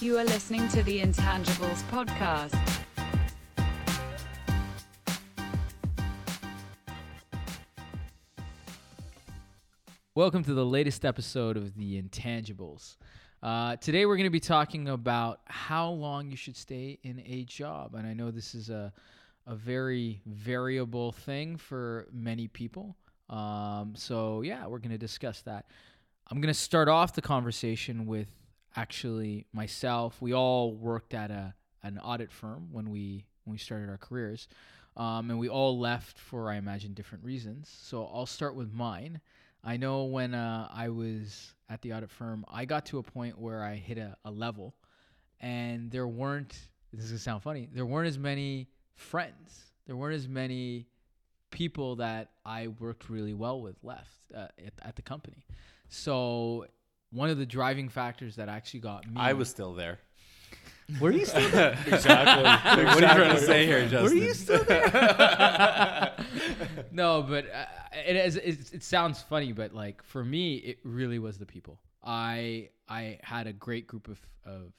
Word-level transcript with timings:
You 0.00 0.16
are 0.16 0.24
listening 0.24 0.68
to 0.68 0.82
the 0.84 1.00
Intangibles 1.00 1.82
Podcast. 1.90 2.54
Welcome 10.14 10.44
to 10.44 10.54
the 10.54 10.64
latest 10.64 11.04
episode 11.04 11.56
of 11.56 11.74
The 11.74 12.00
Intangibles. 12.00 12.94
Uh, 13.42 13.74
today, 13.74 14.06
we're 14.06 14.14
going 14.14 14.28
to 14.28 14.30
be 14.30 14.38
talking 14.38 14.88
about 14.88 15.40
how 15.46 15.90
long 15.90 16.30
you 16.30 16.36
should 16.36 16.56
stay 16.56 17.00
in 17.02 17.20
a 17.26 17.42
job. 17.42 17.96
And 17.96 18.06
I 18.06 18.12
know 18.12 18.30
this 18.30 18.54
is 18.54 18.70
a, 18.70 18.92
a 19.48 19.56
very 19.56 20.22
variable 20.26 21.10
thing 21.10 21.56
for 21.56 22.06
many 22.12 22.46
people. 22.46 22.94
Um, 23.28 23.94
so, 23.96 24.42
yeah, 24.42 24.64
we're 24.68 24.78
going 24.78 24.92
to 24.92 24.98
discuss 24.98 25.40
that. 25.42 25.66
I'm 26.30 26.40
going 26.40 26.54
to 26.54 26.60
start 26.60 26.88
off 26.88 27.14
the 27.14 27.22
conversation 27.22 28.06
with 28.06 28.28
actually 28.78 29.46
myself. 29.52 30.20
We 30.20 30.32
all 30.32 30.72
worked 30.72 31.12
at 31.14 31.30
a, 31.30 31.54
an 31.82 31.98
audit 31.98 32.30
firm 32.30 32.68
when 32.70 32.90
we, 32.90 33.26
when 33.44 33.52
we 33.52 33.58
started 33.58 33.88
our 33.88 33.98
careers. 33.98 34.48
Um, 34.96 35.30
and 35.30 35.38
we 35.38 35.48
all 35.48 35.78
left 35.78 36.18
for, 36.18 36.50
I 36.50 36.56
imagine, 36.56 36.92
different 36.92 37.24
reasons. 37.24 37.70
So, 37.82 38.08
I'll 38.12 38.26
start 38.26 38.54
with 38.54 38.72
mine. 38.72 39.20
I 39.64 39.76
know 39.76 40.04
when 40.04 40.34
uh, 40.34 40.68
I 40.72 40.88
was 40.88 41.54
at 41.68 41.82
the 41.82 41.92
audit 41.92 42.10
firm, 42.10 42.44
I 42.48 42.64
got 42.64 42.86
to 42.86 42.98
a 42.98 43.02
point 43.02 43.38
where 43.38 43.62
I 43.62 43.74
hit 43.76 43.98
a, 43.98 44.16
a 44.24 44.30
level, 44.30 44.74
and 45.40 45.90
there 45.90 46.08
weren't. 46.08 46.56
This 46.92 47.04
is 47.04 47.10
gonna 47.10 47.18
sound 47.18 47.42
funny. 47.42 47.68
There 47.72 47.84
weren't 47.86 48.08
as 48.08 48.18
many 48.18 48.68
friends. 48.94 49.72
There 49.86 49.96
weren't 49.96 50.14
as 50.14 50.28
many 50.28 50.86
people 51.50 51.96
that 51.96 52.30
I 52.44 52.68
worked 52.68 53.10
really 53.10 53.34
well 53.34 53.60
with 53.60 53.76
left 53.82 54.12
uh, 54.34 54.48
at, 54.64 54.72
at 54.82 54.96
the 54.96 55.02
company. 55.02 55.44
So 55.88 56.66
one 57.10 57.30
of 57.30 57.38
the 57.38 57.46
driving 57.46 57.88
factors 57.88 58.36
that 58.36 58.48
actually 58.48 58.80
got 58.80 59.06
me. 59.06 59.14
I 59.16 59.32
was 59.32 59.48
still 59.48 59.74
there. 59.74 59.98
Were 61.00 61.10
you 61.10 61.26
still 61.26 61.50
there? 61.50 61.78
Exactly. 61.86 62.44
What 62.84 63.04
are 63.04 63.08
you 63.08 63.14
trying 63.24 63.36
to 63.36 63.42
say 63.42 63.66
here, 63.66 63.86
Justin? 63.88 64.18
Were 64.18 64.24
you 64.24 64.34
still 64.34 64.64
there? 64.64 66.14
no, 66.90 67.22
but 67.22 67.44
uh, 67.52 67.64
it, 68.06 68.16
is, 68.16 68.36
it 68.36 68.72
it 68.72 68.82
sounds 68.82 69.20
funny, 69.22 69.52
but 69.52 69.74
like 69.74 70.02
for 70.02 70.24
me, 70.24 70.56
it 70.56 70.78
really 70.84 71.18
was 71.18 71.38
the 71.38 71.46
people. 71.46 71.78
I 72.02 72.70
I 72.88 73.18
had 73.22 73.46
a 73.46 73.52
great 73.52 73.86
group 73.86 74.08
of 74.08 74.18
of 74.46 74.72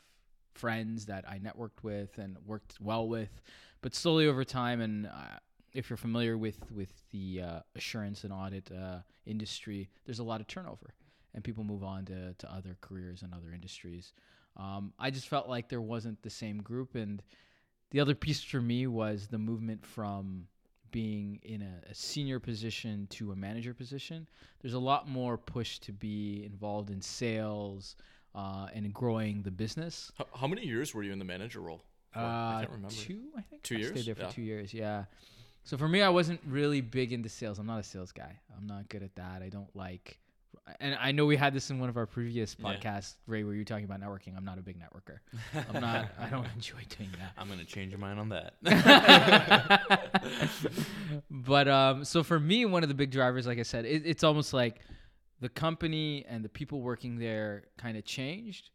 friends 0.56 1.06
that 1.06 1.26
I 1.30 1.38
networked 1.38 1.84
with 1.84 2.18
and 2.18 2.38
worked 2.46 2.78
well 2.82 3.08
with, 3.08 3.42
but 3.82 3.94
slowly 3.94 4.28
over 4.28 4.44
time, 4.44 4.82
and 4.82 5.06
uh, 5.06 5.38
if 5.74 5.90
you're 5.90 5.98
familiar 5.98 6.38
with 6.38 6.72
with 6.72 6.92
the 7.12 7.42
uh, 7.44 7.60
assurance 7.76 8.24
and 8.24 8.34
audit 8.34 8.72
uh, 8.72 9.00
industry, 9.28 9.90
there's 10.06 10.20
a 10.20 10.24
lot 10.24 10.42
of 10.42 10.48
turnover, 10.48 10.96
and 11.34 11.44
people 11.44 11.64
move 11.64 11.84
on 11.84 12.06
to 12.06 12.34
to 12.34 12.54
other 12.54 12.78
careers 12.82 13.22
and 13.22 13.34
other 13.34 13.52
industries. 13.54 14.14
Um, 14.58 14.94
I 15.00 15.10
just 15.10 15.28
felt 15.28 15.48
like 15.48 15.70
there 15.70 15.82
wasn't 15.82 16.22
the 16.22 16.30
same 16.30 16.62
group, 16.62 16.96
and 16.96 17.22
the 17.92 18.00
other 18.00 18.16
piece 18.16 18.44
for 18.44 18.62
me 18.62 18.88
was 18.88 19.28
the 19.28 19.38
movement 19.38 19.86
from 19.86 20.48
being 20.92 21.40
in 21.44 21.62
a, 21.62 21.92
a, 21.92 21.94
senior 21.94 22.40
position 22.40 23.08
to 23.12 23.32
a 23.32 23.36
manager 23.36 23.76
position. 23.76 24.28
There's 24.62 24.74
a 24.74 24.80
lot 24.80 25.08
more 25.08 25.38
push 25.38 25.78
to 25.80 25.92
be 25.92 26.44
involved 26.46 26.90
in 26.90 27.00
sales 27.00 27.96
uh, 28.34 28.68
and 28.74 28.92
growing 28.94 29.44
the 29.44 29.52
business. 29.52 30.12
How, 30.18 30.26
how, 30.36 30.48
many 30.48 30.66
years 30.66 30.94
were 30.94 31.04
you 31.04 31.12
in 31.12 31.20
the 31.20 31.26
manager 31.26 31.62
role? 31.62 31.84
Uh, 32.16 32.20
I 32.20 32.58
can't 32.62 32.72
remember. 32.72 32.96
Two, 32.96 33.22
I 33.38 33.42
think. 33.42 33.64
Two 33.64 33.76
I 33.76 33.80
years. 33.80 33.92
Stayed 33.92 34.06
there 34.06 34.16
for 34.16 34.22
yeah. 34.24 34.30
two 34.30 34.42
years. 34.42 34.74
Yeah. 34.74 35.06
So 35.64 35.78
for 35.78 35.88
me, 35.88 36.02
I 36.02 36.10
wasn't 36.10 36.40
really 36.48 36.82
big 36.82 37.14
into 37.14 37.30
sales. 37.30 37.60
I'm 37.60 37.68
not 37.68 37.80
a 37.80 37.84
sales 37.84 38.12
guy. 38.12 38.40
I'm 38.58 38.66
not 38.66 38.90
good 38.90 39.04
at 39.04 39.16
that. 39.16 39.42
I 39.44 39.50
don't 39.50 39.74
like 39.76 40.18
and 40.80 40.96
I 41.00 41.12
know 41.12 41.26
we 41.26 41.36
had 41.36 41.54
this 41.54 41.70
in 41.70 41.80
one 41.80 41.90
of 41.90 41.98
our 41.98 42.06
previous 42.06 42.56
podcasts, 42.56 43.16
yeah. 43.16 43.34
Ray, 43.34 43.44
where 43.44 43.54
you 43.54 43.62
were 43.62 43.66
talking 43.66 43.86
about 43.86 44.02
networking. 44.02 44.36
I'm 44.36 44.46
not 44.46 44.58
a 44.58 44.62
big 44.62 44.78
networker. 44.80 45.20
I'm 45.74 45.82
not. 45.82 46.10
I 46.20 46.28
don't 46.28 46.48
enjoy 46.56 46.80
doing 46.98 47.10
that. 47.20 47.34
I'm 47.38 47.50
gonna 47.50 47.66
change 47.66 47.92
your 47.92 48.00
mind 48.00 48.20
on 48.20 48.30
that. 48.30 48.54
but 51.32 51.68
um, 51.68 52.06
so 52.06 52.24
for 52.24 52.40
me, 52.40 52.66
one 52.66 52.84
of 52.84 52.90
the 52.90 52.96
big 52.96 53.12
drivers, 53.12 53.48
like 53.48 53.60
I 53.60 53.64
said, 53.64 53.86
it, 53.86 54.04
it's 54.06 54.24
almost 54.24 54.54
like 54.54 54.82
the 55.40 55.50
company 55.50 56.26
and 56.28 56.44
the 56.44 56.50
people 56.50 56.82
working 56.82 57.18
there 57.18 57.64
kind 57.78 57.98
of 57.98 58.06
changed, 58.06 58.70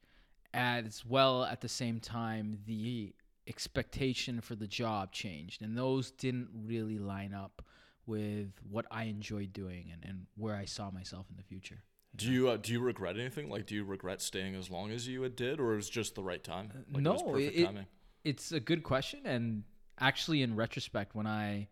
as 0.53 1.05
well 1.07 1.45
at 1.45 1.61
the 1.61 1.69
same 1.69 2.01
time 2.01 2.59
the 2.67 3.15
expectation 3.47 4.41
for 4.41 4.55
the 4.55 4.67
job 4.67 5.13
changed, 5.13 5.63
and 5.63 5.77
those 5.77 6.11
didn't 6.13 6.49
really 6.67 6.99
line 6.99 7.35
up 7.35 7.63
with 8.07 8.51
what 8.69 8.87
I 8.91 9.05
enjoyed 9.05 9.53
doing 9.53 9.91
and, 9.93 10.05
and 10.05 10.27
where 10.37 10.55
I 10.55 10.65
saw 10.65 10.91
myself 10.91 11.27
in 11.31 11.37
the 11.37 11.43
future. 11.43 11.83
Do 12.17 12.31
you 12.31 12.49
uh, 12.49 12.57
do 12.57 12.73
you 12.73 12.81
regret 12.81 13.19
anything? 13.19 13.49
Like, 13.51 13.67
do 13.67 13.75
you 13.75 13.85
regret 13.85 14.23
staying 14.23 14.55
as 14.55 14.71
long 14.71 14.93
as 14.93 15.09
you 15.09 15.29
did, 15.29 15.59
or 15.59 15.77
is 15.77 15.89
just 15.89 16.15
the 16.15 16.23
right 16.23 16.43
time? 16.43 16.71
Like, 16.93 17.03
no, 17.03 17.35
it 17.37 17.55
it, 17.55 17.87
it's 18.23 18.53
a 18.53 18.61
good 18.61 18.85
question, 18.85 19.21
and 19.25 19.65
actually, 19.99 20.43
in 20.43 20.55
retrospect, 20.55 21.17
when 21.17 21.27
I 21.27 21.69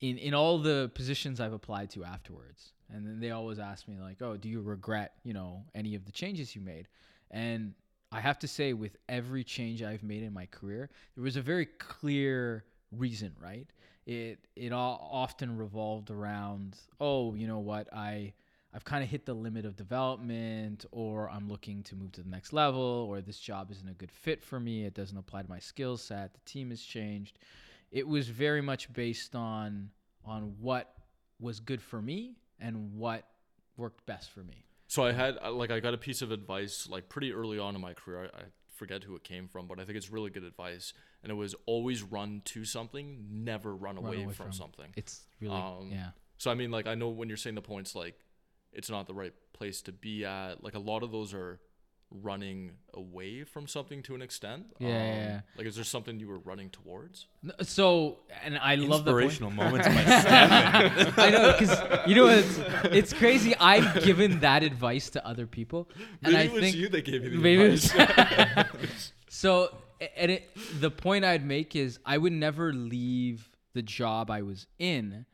in 0.00 0.16
in 0.18 0.32
all 0.32 0.58
the 0.58 0.92
positions 0.94 1.40
I've 1.40 1.52
applied 1.52 1.90
to 1.90 2.04
afterwards, 2.04 2.72
and 2.88 3.04
then 3.04 3.18
they 3.18 3.32
always 3.32 3.58
ask 3.58 3.88
me 3.88 3.98
like, 4.00 4.22
"Oh, 4.22 4.36
do 4.36 4.48
you 4.48 4.60
regret 4.60 5.14
you 5.24 5.32
know 5.32 5.64
any 5.74 5.96
of 5.96 6.04
the 6.04 6.12
changes 6.12 6.54
you 6.54 6.60
made?" 6.60 6.86
And 7.32 7.74
I 8.12 8.20
have 8.20 8.38
to 8.40 8.48
say, 8.48 8.72
with 8.72 8.96
every 9.08 9.44
change 9.44 9.82
I've 9.82 10.02
made 10.02 10.22
in 10.22 10.32
my 10.32 10.46
career, 10.46 10.90
there 11.14 11.22
was 11.22 11.36
a 11.36 11.42
very 11.42 11.66
clear 11.66 12.64
reason, 12.90 13.32
right? 13.40 13.68
It 14.06 14.38
it 14.56 14.72
all 14.72 15.08
often 15.12 15.56
revolved 15.56 16.10
around 16.10 16.76
oh 17.00 17.34
you 17.34 17.46
know 17.46 17.58
what? 17.58 17.92
I 17.92 18.32
i've 18.72 18.84
kind 18.84 19.02
of 19.02 19.10
hit 19.10 19.26
the 19.26 19.34
limit 19.34 19.64
of 19.64 19.74
development 19.74 20.86
or 20.92 21.28
i'm 21.28 21.48
looking 21.48 21.82
to 21.82 21.96
move 21.96 22.12
to 22.12 22.22
the 22.22 22.28
next 22.28 22.52
level 22.52 22.80
or 22.80 23.20
this 23.20 23.40
job 23.40 23.68
isn't 23.70 23.88
a 23.88 23.94
good 23.94 24.12
fit 24.12 24.40
for 24.44 24.60
me 24.60 24.84
it 24.84 24.94
doesn't 24.94 25.18
apply 25.18 25.42
to 25.42 25.48
my 25.48 25.58
skill 25.58 25.96
set 25.96 26.32
the 26.34 26.40
team 26.44 26.70
has 26.70 26.80
changed. 26.80 27.38
It 27.90 28.06
was 28.06 28.28
very 28.28 28.60
much 28.62 28.92
based 28.92 29.34
on 29.34 29.90
on 30.24 30.54
what 30.60 30.94
was 31.40 31.58
good 31.60 31.82
for 31.82 32.00
me 32.00 32.36
and 32.60 32.94
what 32.94 33.24
worked 33.76 34.04
best 34.06 34.30
for 34.30 34.40
me. 34.44 34.66
So 34.86 35.04
i 35.04 35.12
had 35.12 35.38
uh, 35.42 35.52
like 35.52 35.70
i 35.70 35.80
got 35.80 35.94
a 35.94 35.98
piece 35.98 36.22
of 36.22 36.30
advice 36.30 36.88
like 36.88 37.08
pretty 37.08 37.32
early 37.32 37.58
on 37.58 37.74
in 37.74 37.80
my 37.80 37.94
career. 37.94 38.30
I, 38.32 38.38
I 38.38 38.42
forget 38.80 39.04
who 39.04 39.14
it 39.14 39.22
came 39.22 39.46
from, 39.46 39.66
but 39.66 39.78
I 39.78 39.84
think 39.84 39.98
it's 39.98 40.10
really 40.10 40.30
good 40.30 40.42
advice. 40.42 40.94
And 41.22 41.30
it 41.30 41.34
was 41.34 41.54
always 41.66 42.02
run 42.02 42.40
to 42.46 42.64
something, 42.64 43.26
never 43.30 43.76
run, 43.76 43.96
run 43.96 44.04
away, 44.04 44.22
away, 44.24 44.32
from, 44.32 44.46
from, 44.46 44.52
something. 44.52 44.86
It's 44.96 45.26
really 45.38 45.54
um, 45.54 45.90
yeah. 45.92 46.08
So 46.38 46.50
I 46.50 46.54
mean, 46.54 46.70
like 46.70 46.86
I 46.86 46.94
know 46.94 47.10
when 47.10 47.28
you're 47.28 47.36
saying 47.36 47.56
the 47.56 47.62
points, 47.62 47.94
like 47.94 48.18
it's 48.72 48.88
not 48.88 49.06
the 49.06 49.14
right 49.14 49.34
place 49.52 49.82
to 49.82 49.92
be 49.92 50.24
at. 50.24 50.64
Like 50.64 50.74
a 50.74 50.78
lot 50.78 51.02
of 51.02 51.12
those 51.12 51.34
are 51.34 51.60
running 52.10 52.72
away 52.94 53.44
from 53.44 53.66
something 53.66 54.02
to 54.02 54.14
an 54.14 54.22
extent. 54.22 54.66
Yeah, 54.78 54.88
um, 54.88 54.94
yeah, 54.94 55.40
Like, 55.56 55.66
is 55.66 55.76
there 55.76 55.84
something 55.84 56.18
you 56.18 56.28
were 56.28 56.38
running 56.38 56.70
towards? 56.70 57.26
So, 57.62 58.18
and 58.44 58.58
I 58.58 58.74
love 58.74 59.04
the 59.04 59.12
inspirational 59.12 59.50
moments 59.50 59.86
by 59.94 60.02
Stefan. 60.02 61.14
I 61.16 61.30
know 61.30 61.52
because 61.58 62.08
you 62.08 62.14
know 62.16 62.28
it's 62.28 62.58
it's 62.92 63.12
crazy. 63.12 63.54
I've 63.56 64.02
given 64.02 64.40
that 64.40 64.62
advice 64.62 65.10
to 65.10 65.26
other 65.26 65.46
people, 65.46 65.88
and 66.22 66.32
maybe 66.32 66.36
I 66.36 66.42
it 66.42 66.52
was 66.52 66.62
think 66.62 66.76
you 66.76 66.88
that 66.88 67.04
gave 67.04 67.24
you 67.24 67.30
the 67.30 67.36
maybe 67.38 67.62
advice. 67.64 69.12
so, 69.28 69.74
and 70.16 70.32
it, 70.32 70.50
the 70.80 70.90
point 70.90 71.24
I'd 71.24 71.46
make 71.46 71.76
is 71.76 71.98
I 72.04 72.18
would 72.18 72.32
never 72.32 72.72
leave 72.72 73.50
the 73.72 73.82
job 73.82 74.30
I 74.30 74.42
was 74.42 74.66
in 74.78 75.26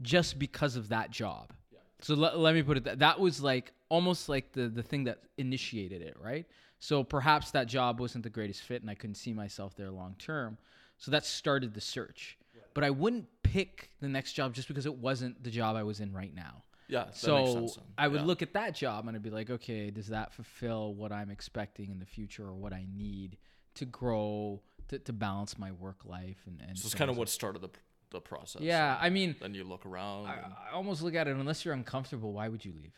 just 0.00 0.38
because 0.38 0.76
of 0.76 0.88
that 0.88 1.10
job. 1.10 1.52
So 2.00 2.14
let, 2.14 2.36
let 2.36 2.54
me 2.54 2.62
put 2.62 2.76
it 2.76 2.84
that 2.84 2.98
that 2.98 3.20
was 3.20 3.40
like 3.40 3.72
almost 3.92 4.30
like 4.30 4.52
the 4.52 4.68
the 4.68 4.82
thing 4.82 5.04
that 5.04 5.18
initiated 5.36 6.00
it, 6.00 6.16
right? 6.18 6.46
So 6.78 7.04
perhaps 7.04 7.50
that 7.50 7.68
job 7.68 8.00
wasn't 8.00 8.24
the 8.24 8.30
greatest 8.30 8.62
fit 8.62 8.80
and 8.80 8.90
I 8.90 8.94
couldn't 8.94 9.16
see 9.16 9.34
myself 9.34 9.76
there 9.76 9.90
long 9.90 10.16
term. 10.18 10.56
So 10.96 11.10
that 11.10 11.26
started 11.26 11.74
the 11.74 11.80
search. 11.80 12.38
Right. 12.54 12.64
But 12.74 12.84
I 12.84 12.90
wouldn't 12.90 13.26
pick 13.42 13.90
the 14.00 14.08
next 14.08 14.32
job 14.32 14.54
just 14.54 14.66
because 14.66 14.86
it 14.86 14.94
wasn't 14.94 15.44
the 15.44 15.50
job 15.50 15.76
I 15.76 15.82
was 15.82 16.00
in 16.00 16.12
right 16.12 16.34
now. 16.34 16.64
Yeah. 16.88 17.06
so 17.12 17.68
I 17.96 18.08
would 18.08 18.20
yeah. 18.20 18.26
look 18.26 18.42
at 18.42 18.52
that 18.54 18.74
job 18.74 19.06
and 19.06 19.16
I'd 19.16 19.22
be 19.22 19.30
like, 19.30 19.50
okay, 19.50 19.90
does 19.90 20.08
that 20.08 20.32
fulfill 20.32 20.94
what 20.94 21.12
I'm 21.12 21.30
expecting 21.30 21.90
in 21.90 21.98
the 21.98 22.06
future 22.06 22.46
or 22.46 22.54
what 22.54 22.72
I 22.72 22.86
need 22.92 23.38
to 23.76 23.84
grow 23.84 24.60
to, 24.88 24.98
to 24.98 25.12
balance 25.12 25.58
my 25.58 25.72
work 25.72 26.04
life 26.04 26.42
and, 26.46 26.60
and 26.66 26.78
so 26.78 26.86
it's 26.86 26.94
kind 26.94 27.10
of 27.10 27.16
what 27.16 27.28
started 27.28 27.62
the 27.62 27.70
the 28.10 28.20
process. 28.20 28.60
Yeah, 28.62 28.98
I 29.00 29.08
mean, 29.08 29.34
then 29.40 29.54
you 29.54 29.64
look 29.64 29.86
around. 29.86 30.26
I, 30.26 30.40
I, 30.70 30.74
almost 30.74 31.00
look 31.02 31.14
at 31.14 31.28
it 31.28 31.34
unless 31.34 31.64
you're 31.64 31.72
uncomfortable, 31.72 32.34
why 32.34 32.48
would 32.48 32.62
you 32.62 32.72
leave? 32.76 32.92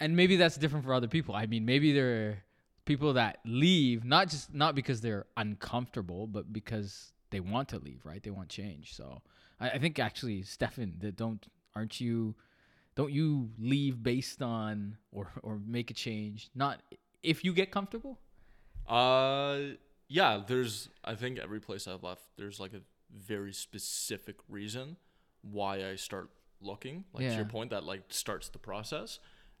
And 0.00 0.16
maybe 0.16 0.36
that's 0.36 0.56
different 0.56 0.84
for 0.84 0.94
other 0.94 1.08
people. 1.08 1.34
I 1.34 1.46
mean, 1.46 1.64
maybe 1.64 1.92
there 1.92 2.08
are 2.08 2.38
people 2.84 3.12
that 3.14 3.38
leave 3.44 4.04
not 4.04 4.28
just 4.28 4.54
not 4.54 4.74
because 4.74 5.00
they're 5.00 5.26
uncomfortable, 5.36 6.26
but 6.26 6.52
because 6.52 7.12
they 7.30 7.40
want 7.40 7.68
to 7.68 7.78
leave, 7.78 8.00
right? 8.04 8.22
They 8.22 8.30
want 8.30 8.48
change. 8.48 8.94
So 8.94 9.20
I, 9.60 9.70
I 9.70 9.78
think 9.78 9.98
actually, 9.98 10.42
Stefan, 10.42 10.94
that 11.00 11.16
don't 11.16 11.44
aren't 11.74 12.00
you 12.00 12.34
don't 12.94 13.12
you 13.12 13.50
leave 13.58 14.02
based 14.02 14.42
on 14.42 14.96
or 15.12 15.30
or 15.42 15.60
make 15.66 15.90
a 15.90 15.94
change 15.94 16.50
not 16.54 16.80
if 17.22 17.44
you 17.44 17.52
get 17.52 17.70
comfortable? 17.70 18.18
Uh 18.86 19.58
yeah, 20.08 20.40
there's 20.46 20.88
I 21.04 21.14
think 21.14 21.38
every 21.38 21.60
place 21.60 21.86
I've 21.86 22.02
left 22.02 22.22
there's 22.36 22.58
like 22.58 22.72
a 22.72 22.80
very 23.14 23.52
specific 23.52 24.36
reason 24.48 24.96
why 25.42 25.88
I 25.88 25.96
start 25.96 26.30
looking. 26.60 27.04
Like 27.12 27.24
yeah. 27.24 27.30
to 27.30 27.36
your 27.36 27.44
point, 27.44 27.70
that 27.70 27.84
like 27.84 28.02
starts 28.08 28.48
the 28.48 28.58
process. 28.58 29.18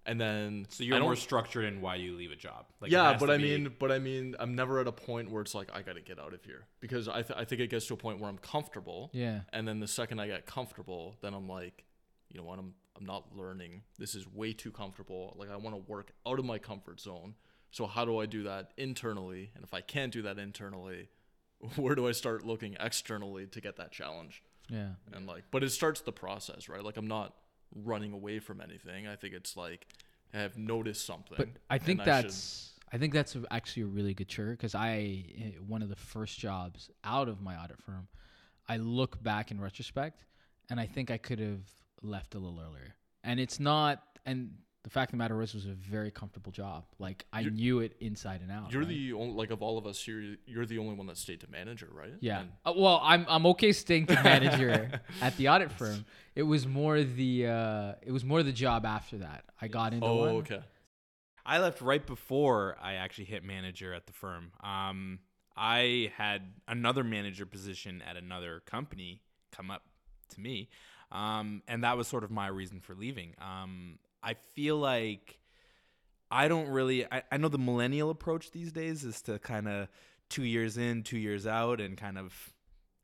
And 0.08 0.20
then 0.20 0.66
So 0.70 0.82
you're 0.82 0.98
more 1.00 1.14
structured 1.14 1.64
in 1.66 1.80
why 1.80 1.94
you 1.96 2.16
leave 2.16 2.32
a 2.32 2.36
job. 2.36 2.66
Like 2.80 2.90
yeah, 2.90 3.16
but 3.20 3.30
I 3.30 3.36
be- 3.36 3.42
mean, 3.58 3.74
but 3.78 3.92
I 3.92 3.98
mean, 4.00 4.34
I'm 4.40 4.54
never 4.56 4.80
at 4.80 4.88
a 4.88 4.92
point 4.92 5.30
where 5.30 5.42
it's 5.42 5.54
like 5.54 5.70
I 5.72 5.82
got 5.82 5.94
to 5.94 6.00
get 6.00 6.18
out 6.18 6.34
of 6.34 6.42
here 6.44 6.66
because 6.80 7.06
I 7.08 7.22
th- 7.22 7.38
I 7.38 7.44
think 7.44 7.60
it 7.60 7.68
gets 7.70 7.86
to 7.86 7.94
a 7.94 7.96
point 7.96 8.18
where 8.18 8.28
I'm 8.28 8.38
comfortable, 8.38 9.10
Yeah. 9.12 9.42
and 9.52 9.68
then 9.68 9.78
the 9.78 9.86
second 9.86 10.18
I 10.20 10.26
get 10.26 10.46
comfortable, 10.46 11.14
then 11.20 11.34
I'm 11.34 11.48
like, 11.48 11.84
you 12.30 12.40
know 12.40 12.44
what, 12.46 12.58
I'm 12.58 12.74
I'm 12.98 13.06
not 13.06 13.36
learning. 13.36 13.82
This 13.98 14.16
is 14.16 14.26
way 14.26 14.52
too 14.52 14.72
comfortable. 14.72 15.36
Like 15.38 15.50
I 15.50 15.56
want 15.56 15.76
to 15.76 15.82
work 15.88 16.10
out 16.26 16.38
of 16.40 16.44
my 16.44 16.58
comfort 16.58 16.98
zone. 17.00 17.34
So 17.70 17.86
how 17.86 18.04
do 18.04 18.18
I 18.18 18.26
do 18.26 18.42
that 18.44 18.72
internally? 18.76 19.50
And 19.54 19.62
if 19.62 19.72
I 19.74 19.82
can't 19.82 20.12
do 20.12 20.22
that 20.22 20.38
internally, 20.38 21.10
where 21.76 21.94
do 21.94 22.08
I 22.08 22.12
start 22.12 22.44
looking 22.44 22.76
externally 22.80 23.46
to 23.46 23.60
get 23.60 23.76
that 23.76 23.92
challenge? 23.92 24.42
Yeah. 24.70 24.92
And 25.12 25.26
like, 25.26 25.44
but 25.50 25.62
it 25.62 25.70
starts 25.70 26.00
the 26.00 26.12
process, 26.12 26.68
right? 26.68 26.82
Like 26.82 26.96
I'm 26.96 27.06
not 27.08 27.34
running 27.74 28.12
away 28.12 28.38
from 28.38 28.60
anything. 28.60 29.06
I 29.06 29.16
think 29.16 29.34
it's 29.34 29.56
like 29.56 29.86
I 30.34 30.38
have 30.38 30.56
noticed 30.58 31.06
something. 31.06 31.36
But 31.36 31.48
I 31.70 31.78
think 31.78 32.00
and 32.00 32.10
I 32.10 32.22
that's 32.22 32.72
I, 32.92 32.98
think 32.98 33.12
that's 33.12 33.36
actually 33.50 33.82
a 33.82 33.86
really 33.86 34.14
good 34.14 34.28
trigger 34.28 34.52
because 34.52 34.74
I 34.74 35.24
eh, 35.38 35.50
one 35.66 35.82
of 35.82 35.88
the 35.88 35.96
first 35.96 36.38
jobs 36.38 36.90
out 37.04 37.28
of 37.28 37.40
my 37.40 37.56
audit 37.56 37.80
firm, 37.80 38.08
I 38.68 38.76
look 38.78 39.22
back 39.22 39.50
in 39.50 39.60
retrospect, 39.60 40.24
and 40.70 40.80
I 40.80 40.86
think 40.86 41.10
I 41.10 41.18
could 41.18 41.38
have 41.38 41.68
left 42.02 42.34
a 42.34 42.38
little 42.38 42.60
earlier. 42.60 42.94
And 43.24 43.40
it's 43.40 43.60
not 43.60 44.02
and. 44.24 44.52
The 44.88 44.94
fact 44.94 45.10
of 45.10 45.18
the 45.18 45.18
matter 45.18 45.36
was, 45.36 45.52
was 45.52 45.66
a 45.66 45.74
very 45.74 46.10
comfortable 46.10 46.50
job. 46.50 46.86
Like 46.98 47.26
I 47.30 47.40
You're- 47.40 47.54
knew 47.54 47.80
it 47.80 47.94
inside 48.00 48.40
and 48.40 48.50
out. 48.50 48.72
You're 48.72 48.80
right? 48.80 48.88
the 48.88 49.12
only 49.12 49.34
like 49.34 49.50
of 49.50 49.60
all 49.60 49.76
of 49.76 49.86
us 49.86 50.02
here. 50.02 50.38
You're 50.46 50.64
the 50.64 50.78
only 50.78 50.94
one 50.94 51.06
that 51.08 51.18
stayed 51.18 51.40
to 51.42 51.50
manager, 51.50 51.90
right? 51.92 52.14
Yeah. 52.20 52.40
And- 52.40 52.52
Uh, 52.64 52.72
well, 52.74 52.98
I'm 53.04 53.26
I'm 53.28 53.44
okay 53.48 53.72
staying 53.72 54.06
to 54.06 54.14
manager 54.24 55.02
at 55.20 55.36
the 55.36 55.50
audit 55.50 55.72
firm. 55.78 56.06
It 56.34 56.44
was 56.44 56.66
more 56.66 57.02
the 57.02 57.48
uh, 57.48 57.92
it 58.00 58.12
was 58.12 58.24
more 58.24 58.42
the 58.42 58.50
job 58.50 58.86
after 58.86 59.18
that. 59.18 59.44
I 59.60 59.68
got 59.68 59.92
into 59.92 60.06
oh, 60.06 60.16
one. 60.16 60.28
okay. 60.36 60.60
I 61.44 61.58
left 61.58 61.82
right 61.82 62.06
before 62.06 62.78
I 62.80 62.94
actually 62.94 63.26
hit 63.26 63.44
manager 63.44 63.92
at 63.92 64.06
the 64.06 64.14
firm. 64.14 64.52
Um, 64.62 65.18
I 65.54 66.12
had 66.16 66.54
another 66.66 67.04
manager 67.04 67.44
position 67.44 68.02
at 68.08 68.16
another 68.16 68.62
company 68.64 69.20
come 69.52 69.70
up 69.70 69.82
to 70.30 70.40
me, 70.40 70.70
um, 71.12 71.62
and 71.68 71.84
that 71.84 71.98
was 71.98 72.08
sort 72.08 72.24
of 72.24 72.30
my 72.30 72.46
reason 72.46 72.80
for 72.80 72.94
leaving. 72.94 73.34
Um, 73.38 73.98
I 74.22 74.34
feel 74.54 74.76
like 74.76 75.38
I 76.30 76.48
don't 76.48 76.68
really. 76.68 77.06
I, 77.10 77.22
I 77.32 77.36
know 77.36 77.48
the 77.48 77.58
millennial 77.58 78.10
approach 78.10 78.50
these 78.50 78.72
days 78.72 79.04
is 79.04 79.22
to 79.22 79.38
kind 79.38 79.68
of 79.68 79.88
two 80.28 80.44
years 80.44 80.76
in, 80.76 81.02
two 81.02 81.18
years 81.18 81.46
out, 81.46 81.80
and 81.80 81.96
kind 81.96 82.18
of 82.18 82.34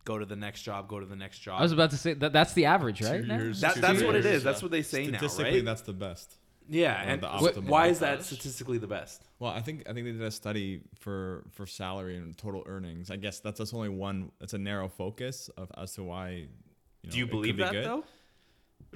go 0.05 0.19
to 0.19 0.27
the 0.27 0.37
next 0.37 0.63
job, 0.63 0.89
go 0.89 1.01
to 1.01 1.07
the 1.07 1.17
next 1.17 1.39
job. 1.39 1.59
I 1.61 1.63
was 1.63 1.73
about 1.73 1.91
to 1.91 1.97
say 1.97 2.13
that 2.15 2.33
that's 2.33 2.53
the 2.53 2.67
average, 2.67 3.01
right? 3.03 3.23
Two 3.23 3.33
years, 3.35 3.61
that, 3.63 3.75
two 3.77 3.81
that's 3.81 4.03
what 4.03 4.15
it 4.15 4.27
is. 4.27 4.33
years. 4.33 4.43
That's 4.45 4.63
what 4.63 4.71
they 4.71 4.83
say 4.83 5.07
now, 5.07 5.19
Statistically, 5.19 5.53
right? 5.61 5.65
that's 5.65 5.81
the 5.83 5.95
best. 5.95 6.37
yeah, 6.69 7.01
and 7.03 7.23
the 7.23 7.29
wh- 7.29 7.43
optimal. 7.45 7.69
why 7.69 7.87
is 7.87 8.01
that 8.01 8.23
statistically 8.25 8.77
the 8.79 8.87
best? 8.87 9.23
Well, 9.39 9.51
I 9.53 9.61
think 9.63 9.89
I 9.89 9.93
think 9.95 10.05
they 10.07 10.13
did 10.13 10.21
a 10.23 10.31
study 10.31 10.83
for 10.99 11.45
for 11.53 11.65
salary 11.67 12.17
and 12.19 12.37
total 12.37 12.63
earnings. 12.67 13.11
I 13.11 13.17
guess 13.17 13.41
that's 13.41 13.59
just 13.61 13.73
only 13.73 13.89
one. 13.89 14.33
It's 14.43 14.53
a 14.53 14.59
narrow 14.59 14.89
focus 14.89 15.49
of 15.57 15.71
as 15.79 15.95
to 15.95 16.03
why. 16.03 16.31
You 16.31 16.49
know, 17.05 17.11
Do 17.11 17.19
you 17.19 17.25
it 17.25 17.27
could 17.29 17.31
believe 17.33 17.57
be 17.57 17.63
that 17.63 17.73
good. 17.73 17.85
though? 17.87 18.05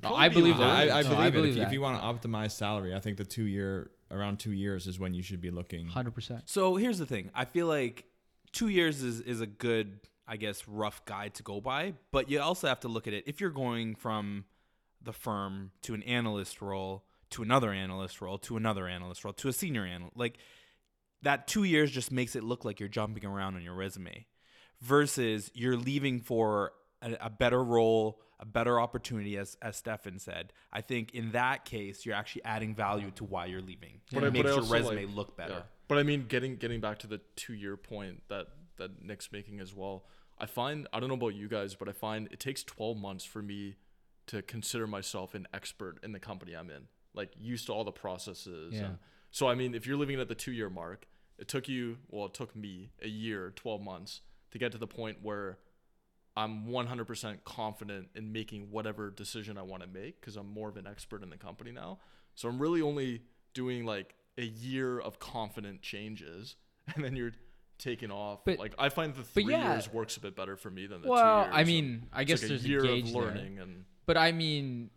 No, 0.03 0.15
I 0.15 0.29
believe 0.29 0.57
that. 0.59 0.67
I, 0.91 0.99
I 1.01 1.03
No, 1.03 1.17
I 1.17 1.29
believe 1.29 1.29
it. 1.29 1.33
believe 1.33 1.51
If, 1.53 1.57
you- 1.57 1.63
if 1.65 1.73
you 1.73 1.81
want 1.81 2.01
to 2.23 2.29
optimize 2.29 2.53
salary, 2.53 2.95
I 2.95 3.01
think 3.01 3.17
the 3.17 3.25
two 3.25 3.45
year 3.45 3.91
around 4.11 4.39
two 4.39 4.53
years 4.53 4.87
is 4.87 4.99
when 4.99 5.13
you 5.15 5.23
should 5.23 5.41
be 5.41 5.51
looking. 5.51 5.87
Hundred 5.89 6.15
percent. 6.15 6.43
So 6.47 6.77
here's 6.77 6.99
the 6.99 7.07
thing. 7.07 7.31
I 7.35 7.45
feel 7.45 7.67
like 7.67 8.05
two 8.53 8.69
years 8.69 9.03
is, 9.03 9.21
is 9.21 9.41
a 9.41 9.47
good, 9.47 10.01
I 10.27 10.37
guess, 10.37 10.67
rough 10.67 11.05
guide 11.05 11.35
to 11.35 11.43
go 11.43 11.61
by. 11.61 11.95
But 12.13 12.31
you 12.31 12.41
also 12.41 12.69
have 12.69 12.81
to 12.81 12.89
look 12.89 13.07
at 13.07 13.13
it. 13.15 13.25
If 13.27 13.41
you're 13.41 13.51
going 13.51 13.95
from 13.97 14.45
the 15.03 15.13
firm 15.13 15.71
to 15.83 15.95
an 15.95 16.03
analyst 16.05 16.61
role, 16.63 17.05
to 17.31 17.43
another 17.43 17.71
analyst 17.73 18.21
role, 18.21 18.39
to 18.39 18.57
another 18.57 18.89
analyst 18.89 19.25
role, 19.25 19.35
to 19.35 19.49
a 19.49 19.53
senior 19.53 19.85
analyst, 19.85 20.17
like 20.17 20.39
that 21.23 21.47
two 21.47 21.65
years 21.65 21.91
just 21.91 22.11
makes 22.11 22.35
it 22.37 22.43
look 22.45 22.65
like 22.65 22.81
you're 22.81 22.89
jumping 22.89 23.25
around 23.27 23.57
on 23.57 23.63
your 23.63 23.75
resume 23.75 24.27
versus 24.81 25.51
you're 25.55 25.77
leaving 25.77 26.21
for 26.21 26.73
a, 27.03 27.17
a 27.23 27.31
better 27.31 27.63
role, 27.63 28.21
a 28.41 28.47
better 28.47 28.81
opportunity, 28.81 29.37
as, 29.37 29.57
as 29.61 29.77
Stefan 29.77 30.19
said. 30.19 30.53
I 30.73 30.81
think 30.81 31.15
in 31.15 31.33
that 31.33 31.65
case, 31.65 32.07
you're 32.07 32.15
actually 32.15 32.45
adding 32.45 32.75
value 32.75 33.11
to 33.13 33.25
why 33.25 33.47
you're 33.47 33.61
leaving. 33.63 34.01
But 34.13 34.23
it 34.23 34.27
I- 34.27 34.31
makes 34.31 34.51
I 34.51 34.55
your 34.55 34.63
resume 34.65 35.07
like- 35.07 35.15
look 35.15 35.37
better. 35.37 35.53
Yeah. 35.55 35.63
But 35.89 35.99
I 35.99 36.03
mean, 36.03 36.27
getting 36.29 36.57
getting 36.57 36.81
back 36.81 36.99
to 37.01 37.07
the 37.07 37.21
two 37.35 37.55
year 37.55 37.77
point 37.77 38.23
that 38.29 38.49
that 38.77 39.03
Nick's 39.03 39.33
making 39.33 39.59
as 39.61 39.75
well. 39.75 40.05
I 40.39 40.47
find 40.47 40.87
I 40.93 41.01
don't 41.01 41.09
know 41.09 41.15
about 41.17 41.35
you 41.35 41.49
guys, 41.49 41.75
but 41.75 41.89
I 41.89 41.93
find 41.93 42.29
it 42.31 42.39
takes 42.39 42.63
12 42.63 42.97
months 42.97 43.25
for 43.25 43.43
me 43.43 43.77
to 44.27 44.43
consider 44.43 44.87
myself 44.87 45.35
an 45.35 45.49
expert 45.55 45.99
in 46.03 46.13
the 46.13 46.21
company 46.21 46.55
I'm 46.55 46.69
in, 46.71 46.89
like 47.15 47.33
used 47.41 47.67
to 47.67 47.73
all 47.73 47.85
the 47.85 47.91
processes. 47.93 48.75
Yeah. 48.75 48.85
and- 48.85 48.99
so 49.31 49.49
I 49.49 49.55
mean, 49.55 49.75
if 49.75 49.87
you're 49.87 49.97
living 49.97 50.21
at 50.21 50.29
the 50.29 50.35
two 50.35 50.53
year 50.53 50.71
mark, 50.71 51.07
it 51.39 51.49
took 51.49 51.69
you 51.69 51.99
well, 52.09 52.27
it 52.27 52.35
took 52.35 52.55
me 52.55 52.91
a 53.03 53.09
year, 53.09 53.51
12 53.57 53.81
months 53.83 54.21
to 54.53 54.59
get 54.59 54.73
to 54.73 54.79
the 54.79 54.87
point 54.87 55.19
where 55.23 55.59
I'm 56.39 56.67
100% 56.67 57.43
confident 57.43 58.11
in 58.15 58.31
making 58.33 58.71
whatever 58.71 59.11
decision 59.11 59.59
I 59.59 59.63
want 59.63 59.83
to 59.83 59.89
make 59.89 60.21
because 60.21 60.37
I'm 60.37 60.49
more 60.49 60.69
of 60.69 60.77
an 60.77 60.87
expert 60.87 61.25
in 61.25 61.31
the 61.31 61.37
company 61.37 61.73
now. 61.73 61.99
So 62.37 62.49
I'm 62.49 62.61
really 62.61 62.81
only 62.81 63.23
doing 63.55 63.85
like 63.85 64.15
a 64.39 64.45
year 64.45 65.01
of 65.01 65.19
confident 65.19 65.83
changes, 65.83 66.55
and 66.95 67.05
then 67.05 67.17
you're 67.17 67.33
taking 67.79 68.13
off. 68.13 68.45
But- 68.45 68.61
like 68.61 68.75
I 68.79 68.89
find 68.89 69.17
the 69.17 69.25
three 69.25 69.51
yeah. 69.51 69.73
years 69.73 69.93
works 69.93 70.17
a 70.17 70.21
bit 70.21 70.37
better 70.37 70.57
for 70.57 70.71
me 70.71 70.87
than 70.87 71.03
the 71.03 71.09
Well, 71.09 71.45
two 71.45 71.51
years. 71.51 71.59
I 71.59 71.65
mean, 71.65 72.07
I 72.13 72.23
guess 72.23 72.41
like 72.41 72.51
there's 72.51 72.65
a 72.65 72.69
year 72.69 72.83
gauge 72.83 73.09
of 73.09 73.15
there. 73.15 73.23
learning 73.23 73.59
and 73.59 73.85
But 74.07 74.17
I 74.17 74.31
mean, 74.31 74.91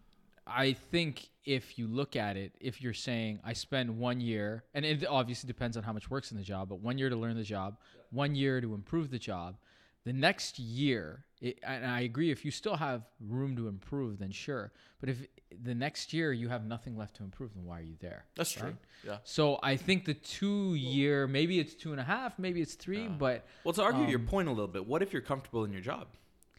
I 0.45 0.73
think 0.73 1.27
if 1.43 1.79
you 1.79 1.87
look 1.87 2.15
at 2.15 2.37
it, 2.37 2.53
if 2.61 2.83
you're 2.83 2.93
saying 2.93 3.39
I 3.43 3.53
spend 3.53 3.97
one 3.97 4.21
year, 4.21 4.63
and 4.75 4.85
it 4.85 5.07
obviously 5.07 5.47
depends 5.47 5.75
on 5.75 5.81
how 5.81 5.91
much 5.93 6.07
work's 6.11 6.31
in 6.31 6.37
the 6.37 6.43
job, 6.43 6.69
but 6.69 6.81
one 6.81 6.99
year 6.99 7.09
to 7.09 7.15
learn 7.15 7.35
the 7.35 7.43
job, 7.43 7.77
one 8.11 8.35
year 8.35 8.61
to 8.61 8.75
improve 8.75 9.09
the 9.09 9.17
job, 9.17 9.55
the 10.03 10.13
next 10.13 10.57
year, 10.59 11.23
it, 11.41 11.59
and 11.63 11.85
I 11.85 12.01
agree, 12.01 12.31
if 12.31 12.43
you 12.45 12.51
still 12.51 12.75
have 12.75 13.03
room 13.19 13.55
to 13.55 13.67
improve, 13.67 14.19
then 14.19 14.31
sure. 14.31 14.71
But 14.99 15.09
if 15.09 15.25
the 15.63 15.75
next 15.75 16.13
year 16.13 16.31
you 16.31 16.49
have 16.49 16.65
nothing 16.65 16.97
left 16.97 17.15
to 17.17 17.23
improve, 17.23 17.53
then 17.55 17.65
why 17.65 17.79
are 17.79 17.83
you 17.83 17.95
there? 17.99 18.25
that's 18.35 18.51
true. 18.51 18.75
Yeah. 19.05 19.17
So 19.23 19.59
I 19.63 19.75
think 19.75 20.05
the 20.05 20.13
two 20.13 20.75
year, 20.75 21.27
maybe 21.27 21.59
it's 21.59 21.73
two 21.73 21.91
and 21.91 21.99
a 21.99 22.03
half, 22.03 22.37
maybe 22.39 22.61
it's 22.61 22.75
three, 22.75 23.07
but 23.07 23.45
Well, 23.63 23.73
to 23.73 23.83
argue 23.83 24.05
your 24.07 24.19
Um, 24.19 24.27
point 24.27 24.47
a 24.47 24.51
little 24.51 24.67
bit, 24.67 24.85
what 24.87 25.01
if 25.01 25.11
you're 25.13 25.21
comfortable 25.23 25.63
in 25.65 25.71
your 25.71 25.81
job? 25.81 26.07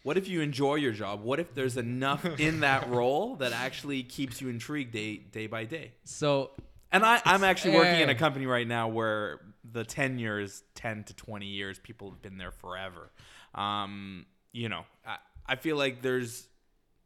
What 0.02 0.16
if 0.18 0.26
you 0.26 0.40
enjoy 0.40 0.76
your 0.76 0.90
job? 0.92 1.22
What 1.22 1.38
if 1.38 1.54
there's 1.54 1.76
enough 1.76 2.24
in 2.40 2.60
that 2.60 2.88
role 2.90 3.36
that 3.36 3.52
actually 3.52 4.02
keeps 4.02 4.40
you 4.40 4.48
intrigued 4.48 4.92
day 4.92 5.16
day 5.18 5.46
by 5.46 5.64
day? 5.64 5.92
so 6.04 6.50
And 6.90 7.04
I, 7.04 7.22
I'm 7.24 7.44
actually 7.44 7.76
working 7.76 8.00
in 8.00 8.08
a 8.10 8.14
company 8.16 8.46
right 8.46 8.66
now 8.66 8.88
where 8.88 9.40
the 9.64 9.84
tenure 9.84 10.40
is 10.40 10.64
10 10.74 11.04
to 11.04 11.14
20 11.14 11.46
years. 11.46 11.78
People 11.78 12.10
have 12.10 12.22
been 12.22 12.38
there 12.38 12.50
forever. 12.50 13.10
Um, 13.54 14.26
you 14.52 14.68
know, 14.68 14.84
I, 15.06 15.18
I 15.46 15.56
feel 15.56 15.76
like 15.76 16.02
there's, 16.02 16.48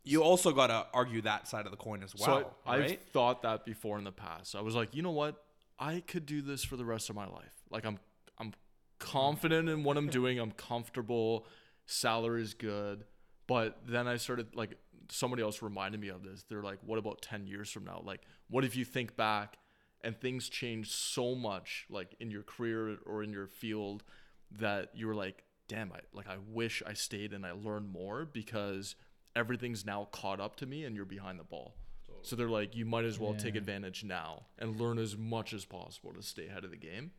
you 0.05 0.23
also 0.23 0.53
got 0.53 0.69
to 0.69 0.87
argue 0.95 1.23
that 1.23 1.49
side 1.49 1.67
of 1.67 1.71
the 1.71 1.77
coin 1.77 2.03
as 2.03 2.15
well, 2.15 2.41
so 2.41 2.55
I, 2.65 2.79
right? 2.79 2.91
I've 2.93 3.13
thought 3.13 3.43
that 3.43 3.65
before 3.65 3.99
in 3.99 4.05
the 4.05 4.13
past. 4.13 4.55
I 4.55 4.61
was 4.61 4.75
like, 4.75 4.95
you 4.95 5.03
know 5.03 5.11
what? 5.11 5.43
I 5.79 6.03
could 6.07 6.27
do 6.27 6.43
this 6.43 6.65
for 6.65 6.77
the 6.77 6.85
rest 6.85 7.11
of 7.11 7.17
my 7.17 7.27
life. 7.27 7.53
Like 7.71 7.85
I'm 7.85 7.99
I'm 8.39 8.53
confident 8.99 9.69
in 9.69 9.85
what 9.85 9.97
I'm 9.97 10.09
doing. 10.09 10.39
I'm 10.39 10.53
comfortable. 10.53 11.47
Salary 11.87 12.43
is 12.43 12.55
good. 12.55 13.05
But 13.47 13.79
then 13.87 14.09
I 14.09 14.17
started 14.17 14.55
like 14.55 14.77
somebody 15.11 15.43
else 15.43 15.63
reminded 15.63 16.01
me 16.01 16.09
of 16.09 16.23
this. 16.23 16.45
They're 16.49 16.63
like, 16.63 16.79
what 16.85 16.99
about 16.99 17.23
10 17.23 17.47
years 17.47 17.71
from 17.71 17.85
now? 17.85 18.03
Like, 18.05 18.23
what 18.49 18.65
if 18.65 18.77
you 18.77 18.85
think 18.85 19.17
back 19.17 19.59
and 20.03 20.19
things 20.21 20.49
change 20.49 20.91
so 20.91 21.35
much 21.35 21.87
like 21.91 22.15
in 22.21 22.31
your 22.31 22.43
career 22.43 22.99
or 23.07 23.23
in 23.23 23.33
your 23.33 23.47
field 23.47 24.03
that 24.51 24.91
you 24.95 25.07
were 25.07 25.15
like, 25.15 25.45
damn, 25.69 25.93
I 25.93 26.01
like 26.13 26.29
I 26.29 26.37
wish 26.53 26.83
I 26.87 26.93
stayed 26.93 27.33
and 27.33 27.45
I 27.45 27.53
learned 27.53 27.91
more 27.91 28.25
because 28.25 28.95
everything's 29.35 29.85
now 29.85 30.09
caught 30.13 30.41
up 30.41 30.57
to 30.57 30.67
me 30.67 30.85
and 30.85 30.97
you're 30.97 31.05
behind 31.05 31.39
the 31.39 31.45
ball. 31.45 31.75
So 32.23 32.35
they're 32.35 32.49
like, 32.49 32.75
you 32.75 32.85
might 32.85 33.05
as 33.05 33.21
well 33.21 33.35
take 33.35 33.55
advantage 33.55 34.03
now 34.03 34.47
and 34.59 34.81
learn 34.81 34.99
as 34.99 35.17
much 35.17 35.53
as 35.53 35.65
possible 35.65 36.13
to 36.13 36.23
stay 36.23 36.47
ahead 36.49 36.65
of 36.65 36.71
the 36.71 36.77
game. 36.77 37.13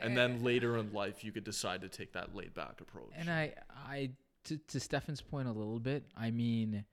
And 0.00 0.16
then 0.16 0.36
eh. 0.40 0.44
later 0.44 0.76
in 0.78 0.92
life, 0.92 1.22
you 1.22 1.32
could 1.32 1.44
decide 1.44 1.82
to 1.82 1.88
take 1.88 2.12
that 2.14 2.34
laid 2.34 2.54
back 2.54 2.80
approach. 2.80 3.12
And 3.14 3.30
I, 3.30 3.54
I 3.88 4.10
to, 4.44 4.58
to 4.58 4.80
Stefan's 4.80 5.20
point 5.20 5.48
a 5.48 5.52
little 5.52 5.78
bit. 5.78 6.04
I 6.16 6.30
mean, 6.30 6.84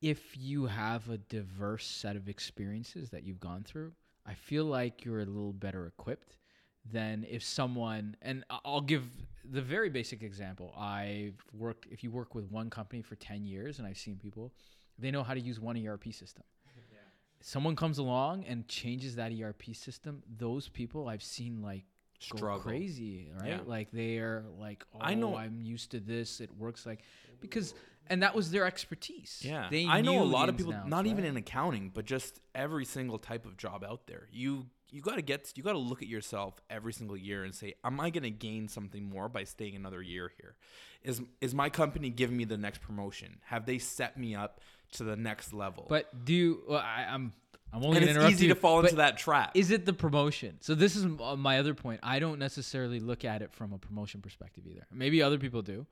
if 0.00 0.36
you 0.36 0.66
have 0.66 1.08
a 1.08 1.18
diverse 1.18 1.86
set 1.86 2.16
of 2.16 2.28
experiences 2.28 3.10
that 3.10 3.24
you've 3.24 3.40
gone 3.40 3.62
through, 3.62 3.92
I 4.26 4.34
feel 4.34 4.64
like 4.64 5.04
you're 5.04 5.20
a 5.20 5.24
little 5.24 5.52
better 5.52 5.86
equipped 5.86 6.36
than 6.92 7.24
if 7.28 7.42
someone. 7.42 8.16
And 8.22 8.44
I'll 8.64 8.80
give 8.80 9.04
the 9.44 9.62
very 9.62 9.88
basic 9.88 10.22
example. 10.22 10.74
I've 10.76 11.34
worked. 11.52 11.86
If 11.90 12.02
you 12.04 12.10
work 12.10 12.34
with 12.34 12.50
one 12.50 12.70
company 12.70 13.02
for 13.02 13.14
ten 13.16 13.44
years, 13.44 13.78
and 13.78 13.86
I've 13.86 13.98
seen 13.98 14.16
people, 14.16 14.52
they 14.98 15.10
know 15.10 15.22
how 15.22 15.34
to 15.34 15.40
use 15.40 15.60
one 15.60 15.76
ERP 15.86 16.12
system. 16.12 16.44
Someone 17.40 17.76
comes 17.76 17.98
along 17.98 18.44
and 18.44 18.66
changes 18.66 19.14
that 19.16 19.32
ERP 19.32 19.74
system. 19.74 20.22
Those 20.38 20.68
people 20.68 21.08
I've 21.08 21.22
seen 21.22 21.62
like 21.62 21.84
go 22.30 22.38
crazy, 22.62 23.30
right? 23.38 23.48
Yeah. 23.50 23.58
Like 23.66 23.90
they 23.92 24.18
are 24.18 24.44
like, 24.58 24.84
oh, 24.94 24.98
I 25.00 25.14
know- 25.14 25.34
oh, 25.34 25.38
I'm 25.38 25.60
used 25.60 25.90
to 25.92 26.00
this. 26.00 26.40
It 26.40 26.50
works 26.56 26.86
like 26.86 27.02
because 27.40 27.74
and 28.08 28.22
that 28.22 28.34
was 28.34 28.50
their 28.50 28.64
expertise. 28.64 29.40
Yeah, 29.42 29.68
they 29.70 29.86
I 29.86 30.00
know 30.00 30.22
a 30.22 30.24
lot 30.24 30.48
of 30.48 30.56
people, 30.56 30.72
outs, 30.72 30.88
not 30.88 31.06
even 31.06 31.24
in 31.24 31.36
accounting, 31.36 31.90
but 31.94 32.04
just 32.04 32.40
every 32.54 32.84
single 32.84 33.18
type 33.18 33.46
of 33.46 33.56
job 33.56 33.84
out 33.84 34.06
there. 34.06 34.28
You 34.32 34.66
you 34.90 35.02
got 35.02 35.16
to 35.16 35.22
get 35.22 35.52
you 35.56 35.62
got 35.62 35.72
to 35.72 35.78
look 35.78 36.02
at 36.02 36.08
yourself 36.08 36.54
every 36.70 36.92
single 36.92 37.16
year 37.16 37.44
and 37.44 37.54
say, 37.54 37.74
am 37.84 38.00
I 38.00 38.10
going 38.10 38.22
to 38.22 38.30
gain 38.30 38.68
something 38.68 39.08
more 39.08 39.28
by 39.28 39.44
staying 39.44 39.76
another 39.76 40.02
year 40.02 40.30
here? 40.36 40.56
Is 41.02 41.22
is 41.40 41.54
my 41.54 41.68
company 41.68 42.10
giving 42.10 42.36
me 42.36 42.44
the 42.44 42.56
next 42.56 42.80
promotion? 42.80 43.38
Have 43.46 43.66
they 43.66 43.78
set 43.78 44.16
me 44.18 44.34
up 44.34 44.60
to 44.92 45.04
the 45.04 45.16
next 45.16 45.52
level? 45.52 45.86
But 45.88 46.24
do 46.24 46.34
you? 46.34 46.62
Well, 46.68 46.80
I, 46.80 47.06
I'm. 47.08 47.32
I'm 47.72 47.84
only 47.84 47.98
and 47.98 48.06
gonna 48.06 48.26
it's 48.26 48.34
easy 48.34 48.46
you, 48.46 48.54
to 48.54 48.58
fall 48.58 48.80
into 48.80 48.96
that 48.96 49.18
trap. 49.18 49.50
Is 49.54 49.72
it 49.72 49.84
the 49.84 49.92
promotion? 49.92 50.56
So 50.60 50.74
this 50.74 50.94
is 50.94 51.04
uh, 51.04 51.36
my 51.36 51.58
other 51.58 51.74
point. 51.74 52.00
I 52.02 52.20
don't 52.20 52.38
necessarily 52.38 53.00
look 53.00 53.24
at 53.24 53.42
it 53.42 53.52
from 53.52 53.72
a 53.72 53.78
promotion 53.78 54.22
perspective 54.22 54.64
either. 54.66 54.86
Maybe 54.90 55.20
other 55.20 55.36
people 55.36 55.62
do. 55.62 55.84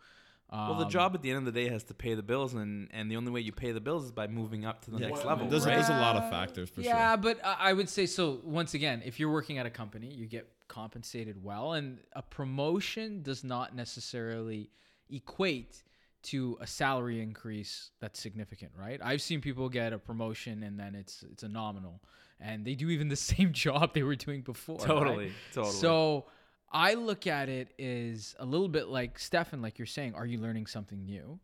Well, 0.52 0.74
the 0.78 0.84
Um, 0.84 0.90
job 0.90 1.14
at 1.14 1.22
the 1.22 1.30
end 1.30 1.38
of 1.38 1.44
the 1.46 1.52
day 1.52 1.68
has 1.68 1.82
to 1.84 1.94
pay 1.94 2.14
the 2.14 2.22
bills, 2.22 2.54
and 2.54 2.88
and 2.92 3.10
the 3.10 3.16
only 3.16 3.30
way 3.32 3.40
you 3.40 3.52
pay 3.52 3.72
the 3.72 3.80
bills 3.80 4.04
is 4.04 4.12
by 4.12 4.26
moving 4.28 4.64
up 4.64 4.82
to 4.84 4.90
the 4.90 4.98
next 5.00 5.24
level, 5.24 5.48
There's, 5.48 5.64
right? 5.66 5.74
there's 5.76 5.88
a 5.88 6.00
lot 6.00 6.16
of 6.16 6.28
factors 6.30 6.70
for 6.70 6.80
yeah, 6.82 7.10
sure. 7.14 7.16
but 7.22 7.44
I 7.44 7.70
I 7.70 7.72
would 7.72 7.88
say 7.88 8.06
so. 8.06 8.40
Once 8.44 8.74
again, 8.74 9.02
if 9.04 9.18
you're 9.18 9.32
working 9.32 9.58
at 9.58 9.66
a 9.66 9.70
company, 9.70 10.12
you 10.12 10.26
get 10.26 10.48
compensated 10.68 11.42
well, 11.42 11.72
and 11.72 11.98
a 12.12 12.22
promotion 12.22 13.22
does 13.22 13.42
not 13.44 13.74
necessarily 13.74 14.70
equate 15.10 15.82
to 16.22 16.56
a 16.60 16.66
salary 16.66 17.20
increase 17.20 17.90
that's 18.00 18.18
significant, 18.18 18.72
right? 18.78 18.98
I've 19.02 19.20
seen 19.20 19.40
people 19.42 19.68
get 19.68 19.92
a 19.92 19.98
promotion 19.98 20.62
and 20.62 20.78
then 20.80 20.94
it's 20.94 21.22
it's 21.30 21.42
a 21.42 21.48
nominal, 21.48 22.00
and 22.40 22.64
they 22.64 22.74
do 22.74 22.88
even 22.90 23.08
the 23.08 23.16
same 23.32 23.52
job 23.52 23.92
they 23.92 24.02
were 24.02 24.16
doing 24.16 24.42
before. 24.42 24.78
right? 24.78 24.86
Totally, 24.86 25.32
totally. 25.52 25.74
So 25.74 26.26
I 26.75 26.95
look 26.95 27.28
at 27.28 27.49
it 27.49 27.78
as 27.81 28.35
a 28.40 28.45
little 28.45 28.69
bit 28.69 28.88
like 28.88 29.16
Stefan, 29.19 29.62
like 29.62 29.78
you're 29.78 29.87
saying, 29.87 30.14
are 30.16 30.26
you 30.26 30.38
learning 30.38 30.66
something 30.66 31.04
new? 31.04 31.38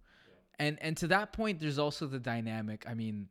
And 0.59 0.77
and 0.83 0.97
to 0.99 1.07
that 1.07 1.33
point, 1.33 1.61
there's 1.61 1.79
also 1.79 2.07
the 2.07 2.19
dynamic. 2.19 2.85
I 2.89 2.95
mean, 2.95 3.29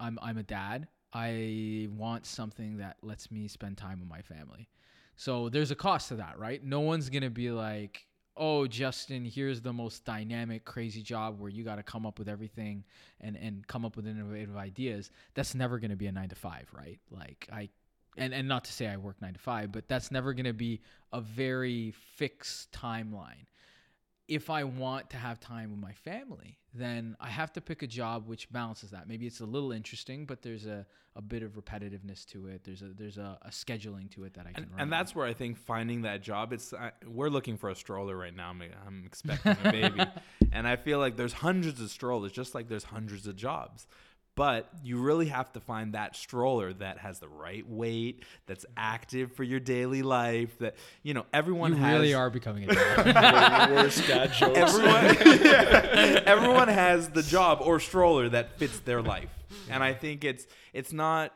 I'm 0.00 0.18
I'm 0.20 0.36
a 0.38 0.42
dad. 0.42 0.88
I 1.12 1.88
want 1.90 2.26
something 2.26 2.78
that 2.78 2.96
lets 3.02 3.30
me 3.30 3.48
spend 3.48 3.76
time 3.78 4.00
with 4.00 4.08
my 4.08 4.22
family. 4.22 4.68
So 5.16 5.48
there's 5.48 5.70
a 5.70 5.74
cost 5.74 6.08
to 6.08 6.16
that, 6.16 6.38
right? 6.38 6.62
No 6.62 6.80
one's 6.80 7.08
gonna 7.08 7.30
be 7.30 7.50
like, 7.52 8.06
oh, 8.36 8.66
Justin, 8.66 9.24
here's 9.24 9.60
the 9.60 9.72
most 9.72 10.04
dynamic, 10.04 10.64
crazy 10.64 11.02
job 11.02 11.40
where 11.40 11.50
you 11.50 11.62
got 11.62 11.76
to 11.76 11.82
come 11.82 12.06
up 12.06 12.18
with 12.18 12.28
everything 12.28 12.84
and 13.20 13.36
and 13.36 13.66
come 13.68 13.84
up 13.84 13.96
with 13.96 14.06
innovative 14.06 14.56
ideas. 14.56 15.10
That's 15.34 15.54
never 15.54 15.78
gonna 15.78 15.96
be 15.96 16.06
a 16.08 16.12
nine 16.12 16.28
to 16.30 16.36
five, 16.36 16.68
right? 16.72 16.98
Like 17.10 17.48
I 17.52 17.68
and 18.20 18.34
and 18.34 18.46
not 18.46 18.64
to 18.66 18.72
say 18.72 18.86
I 18.86 18.96
work 18.96 19.20
nine 19.20 19.32
to 19.32 19.40
five, 19.40 19.72
but 19.72 19.88
that's 19.88 20.10
never 20.10 20.32
going 20.34 20.44
to 20.44 20.52
be 20.52 20.80
a 21.12 21.20
very 21.20 21.92
fixed 22.16 22.70
timeline. 22.70 23.46
If 24.28 24.48
I 24.48 24.62
want 24.62 25.10
to 25.10 25.16
have 25.16 25.40
time 25.40 25.72
with 25.72 25.80
my 25.80 25.92
family, 25.92 26.58
then 26.72 27.16
I 27.18 27.28
have 27.28 27.52
to 27.54 27.60
pick 27.60 27.82
a 27.82 27.86
job 27.88 28.28
which 28.28 28.52
balances 28.52 28.90
that. 28.90 29.08
Maybe 29.08 29.26
it's 29.26 29.40
a 29.40 29.44
little 29.44 29.72
interesting, 29.72 30.24
but 30.24 30.40
there's 30.40 30.66
a, 30.66 30.86
a 31.16 31.22
bit 31.22 31.42
of 31.42 31.54
repetitiveness 31.54 32.24
to 32.26 32.46
it. 32.46 32.62
There's 32.62 32.82
a 32.82 32.90
there's 32.96 33.18
a, 33.18 33.38
a 33.42 33.48
scheduling 33.48 34.08
to 34.12 34.22
it 34.24 34.34
that 34.34 34.46
I 34.46 34.52
can 34.52 34.64
and, 34.64 34.72
run. 34.72 34.80
and 34.82 34.92
that's 34.92 35.14
where 35.14 35.26
I 35.26 35.32
think 35.32 35.56
finding 35.56 36.02
that 36.02 36.22
job. 36.22 36.52
It's 36.52 36.72
I, 36.72 36.92
we're 37.08 37.30
looking 37.30 37.56
for 37.56 37.70
a 37.70 37.74
stroller 37.74 38.16
right 38.16 38.36
now. 38.36 38.50
I'm, 38.50 38.62
I'm 38.86 39.02
expecting 39.04 39.56
a 39.64 39.72
baby, 39.72 40.02
and 40.52 40.68
I 40.68 40.76
feel 40.76 41.00
like 41.00 41.16
there's 41.16 41.32
hundreds 41.32 41.80
of 41.80 41.90
strollers, 41.90 42.30
just 42.30 42.54
like 42.54 42.68
there's 42.68 42.84
hundreds 42.84 43.26
of 43.26 43.34
jobs. 43.34 43.88
But 44.40 44.70
you 44.82 44.96
really 44.96 45.26
have 45.26 45.52
to 45.52 45.60
find 45.60 45.92
that 45.92 46.16
stroller 46.16 46.72
that 46.72 46.96
has 46.96 47.18
the 47.18 47.28
right 47.28 47.68
weight, 47.68 48.24
that's 48.46 48.64
active 48.74 49.32
for 49.32 49.42
your 49.42 49.60
daily 49.60 50.00
life. 50.00 50.56
That 50.60 50.76
you 51.02 51.12
know 51.12 51.26
everyone 51.30 51.72
you 51.72 51.76
has. 51.76 51.92
really 51.92 52.14
are 52.14 52.30
becoming 52.30 52.64
a 52.64 52.74
dad. 52.74 53.70
Worst 53.70 54.08
dad 54.08 54.32
jokes. 54.32 54.56
Everyone, 54.56 55.04
everyone 56.26 56.68
has 56.68 57.10
the 57.10 57.22
job 57.22 57.58
or 57.60 57.80
stroller 57.80 58.30
that 58.30 58.58
fits 58.58 58.78
their 58.78 59.02
life, 59.02 59.28
and 59.68 59.84
I 59.84 59.92
think 59.92 60.24
it's 60.24 60.46
it's 60.72 60.90
not 60.90 61.34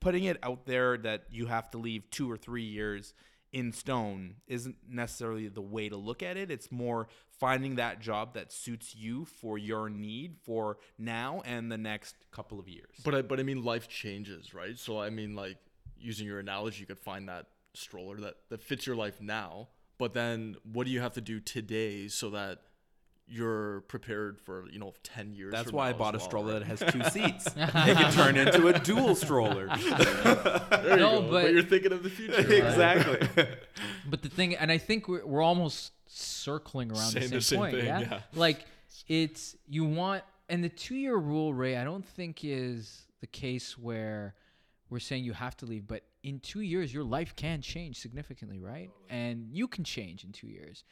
putting 0.00 0.24
it 0.24 0.38
out 0.42 0.66
there 0.66 0.98
that 0.98 1.22
you 1.30 1.46
have 1.46 1.70
to 1.70 1.78
leave 1.78 2.10
two 2.10 2.28
or 2.28 2.36
three 2.36 2.64
years 2.64 3.14
in 3.52 3.72
stone 3.72 4.36
isn't 4.46 4.76
necessarily 4.88 5.48
the 5.48 5.60
way 5.60 5.88
to 5.88 5.96
look 5.96 6.22
at 6.22 6.36
it. 6.36 6.50
It's 6.50 6.72
more 6.72 7.08
finding 7.38 7.76
that 7.76 8.00
job 8.00 8.34
that 8.34 8.52
suits 8.52 8.94
you 8.94 9.24
for 9.24 9.58
your 9.58 9.90
need 9.90 10.36
for 10.42 10.78
now 10.98 11.42
and 11.44 11.70
the 11.70 11.78
next 11.78 12.16
couple 12.30 12.58
of 12.58 12.68
years. 12.68 12.96
But 13.04 13.14
I, 13.14 13.22
but 13.22 13.40
I 13.40 13.42
mean, 13.42 13.62
life 13.62 13.88
changes, 13.88 14.54
right? 14.54 14.78
So 14.78 15.00
I 15.00 15.10
mean, 15.10 15.36
like 15.36 15.58
using 15.98 16.26
your 16.26 16.38
analogy, 16.38 16.80
you 16.80 16.86
could 16.86 16.98
find 16.98 17.28
that 17.28 17.46
stroller 17.74 18.16
that 18.20 18.36
that 18.48 18.62
fits 18.62 18.86
your 18.86 18.96
life 18.96 19.20
now. 19.20 19.68
But 19.98 20.14
then, 20.14 20.56
what 20.64 20.86
do 20.86 20.92
you 20.92 21.00
have 21.00 21.12
to 21.14 21.20
do 21.20 21.38
today 21.38 22.08
so 22.08 22.30
that 22.30 22.60
you're 23.32 23.80
prepared 23.82 24.38
for 24.40 24.68
you 24.70 24.78
know 24.78 24.92
ten 25.02 25.32
years? 25.32 25.52
That's 25.52 25.70
from 25.70 25.76
why 25.76 25.86
I 25.86 25.90
now 25.90 25.94
as 25.94 25.98
bought 25.98 26.14
a 26.14 26.18
well, 26.18 26.26
stroller 26.26 26.52
right? 26.54 26.66
that 26.66 26.80
has 26.80 26.92
two 26.92 27.02
seats. 27.10 27.46
it 27.56 27.70
can 27.96 28.12
turn 28.12 28.36
into 28.36 28.68
a 28.68 28.78
dual 28.78 29.14
stroller. 29.14 29.68
There 30.82 30.90
you 30.90 30.96
No, 30.96 31.22
go. 31.22 31.30
but- 31.30 31.52
you're 31.52 31.62
thinking 31.62 31.92
of 31.92 32.02
the 32.02 32.10
future. 32.10 32.34
right? 32.36 32.50
exactly. 32.50 33.46
But 34.08 34.22
the 34.22 34.28
thing, 34.28 34.54
and 34.56 34.70
I 34.70 34.78
think 34.78 35.08
we're, 35.08 35.24
we're 35.24 35.42
almost 35.42 35.92
circling 36.06 36.90
around 36.90 37.10
Saying 37.12 37.30
the 37.30 37.36
the 37.36 37.40
same, 37.40 37.56
same 37.56 37.58
point. 37.58 37.74
thing, 37.76 37.86
yeah? 37.86 38.00
yeah. 38.00 38.20
like 38.34 38.66
it's 39.08 39.56
you 39.68 39.84
want, 39.84 40.22
and 40.48 40.62
the 40.62 40.68
two-year 40.68 41.16
rule, 41.16 41.54
Ray, 41.54 41.76
I 41.76 41.84
don't 41.84 42.04
think 42.06 42.40
is 42.42 43.06
the 43.20 43.26
case 43.26 43.78
where 43.78 44.34
we're 44.90 44.98
saying 44.98 45.24
you 45.24 45.32
have 45.32 45.56
to 45.58 45.66
leave, 45.66 45.86
but 45.86 46.02
in 46.22 46.38
two 46.40 46.60
years, 46.60 46.92
your 46.92 47.04
life 47.04 47.34
can 47.34 47.62
change 47.62 47.98
significantly, 47.98 48.58
right? 48.58 48.90
And 49.08 49.48
you 49.50 49.66
can 49.66 49.84
change 49.84 50.22
in 50.24 50.32
two 50.32 50.48
years, 50.48 50.84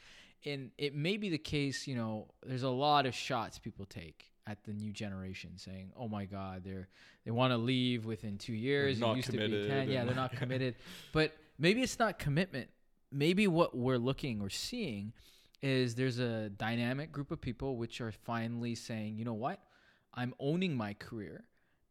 and 0.45 0.71
it 0.79 0.95
may 0.95 1.17
be 1.17 1.29
the 1.29 1.39
case. 1.39 1.87
You 1.87 1.97
know, 1.97 2.29
there's 2.45 2.63
a 2.63 2.71
lot 2.71 3.07
of 3.07 3.15
shots 3.15 3.59
people 3.59 3.85
take 3.87 4.31
at 4.47 4.63
the 4.65 4.73
new 4.73 4.93
generation, 4.93 5.53
saying, 5.57 5.93
"Oh 5.97 6.09
my 6.09 6.25
God, 6.25 6.63
they're 6.65 6.89
they 7.25 7.31
want 7.31 7.53
to 7.53 7.57
leave 7.57 8.07
within 8.07 8.39
two 8.39 8.55
years. 8.55 8.99
It 8.99 9.01
not 9.01 9.17
used 9.17 9.27
to 9.27 9.33
be 9.33 9.39
committed 9.39 9.69
ten. 9.69 9.91
Yeah, 9.91 10.05
they're 10.05 10.15
not 10.15 10.33
committed. 10.37 10.77
But 11.13 11.33
maybe 11.59 11.83
it's 11.83 11.99
not 11.99 12.19
commitment. 12.19 12.69
Maybe 13.13 13.47
what 13.49 13.77
we're 13.77 13.99
looking 13.99 14.41
or 14.41 14.51
seeing 14.51 15.13
is 15.63 15.95
there's 15.95 16.19
a 16.19 16.49
dynamic 16.51 17.13
group 17.13 17.31
of 17.31 17.41
people 17.41 17.77
which 17.77 18.01
are 18.01 18.13
finally 18.13 18.75
saying, 18.75 19.19
you 19.19 19.25
know 19.25 19.35
what, 19.35 19.61
I'm 20.15 20.35
owning 20.39 20.77
my 20.77 20.95
career. 20.95 21.45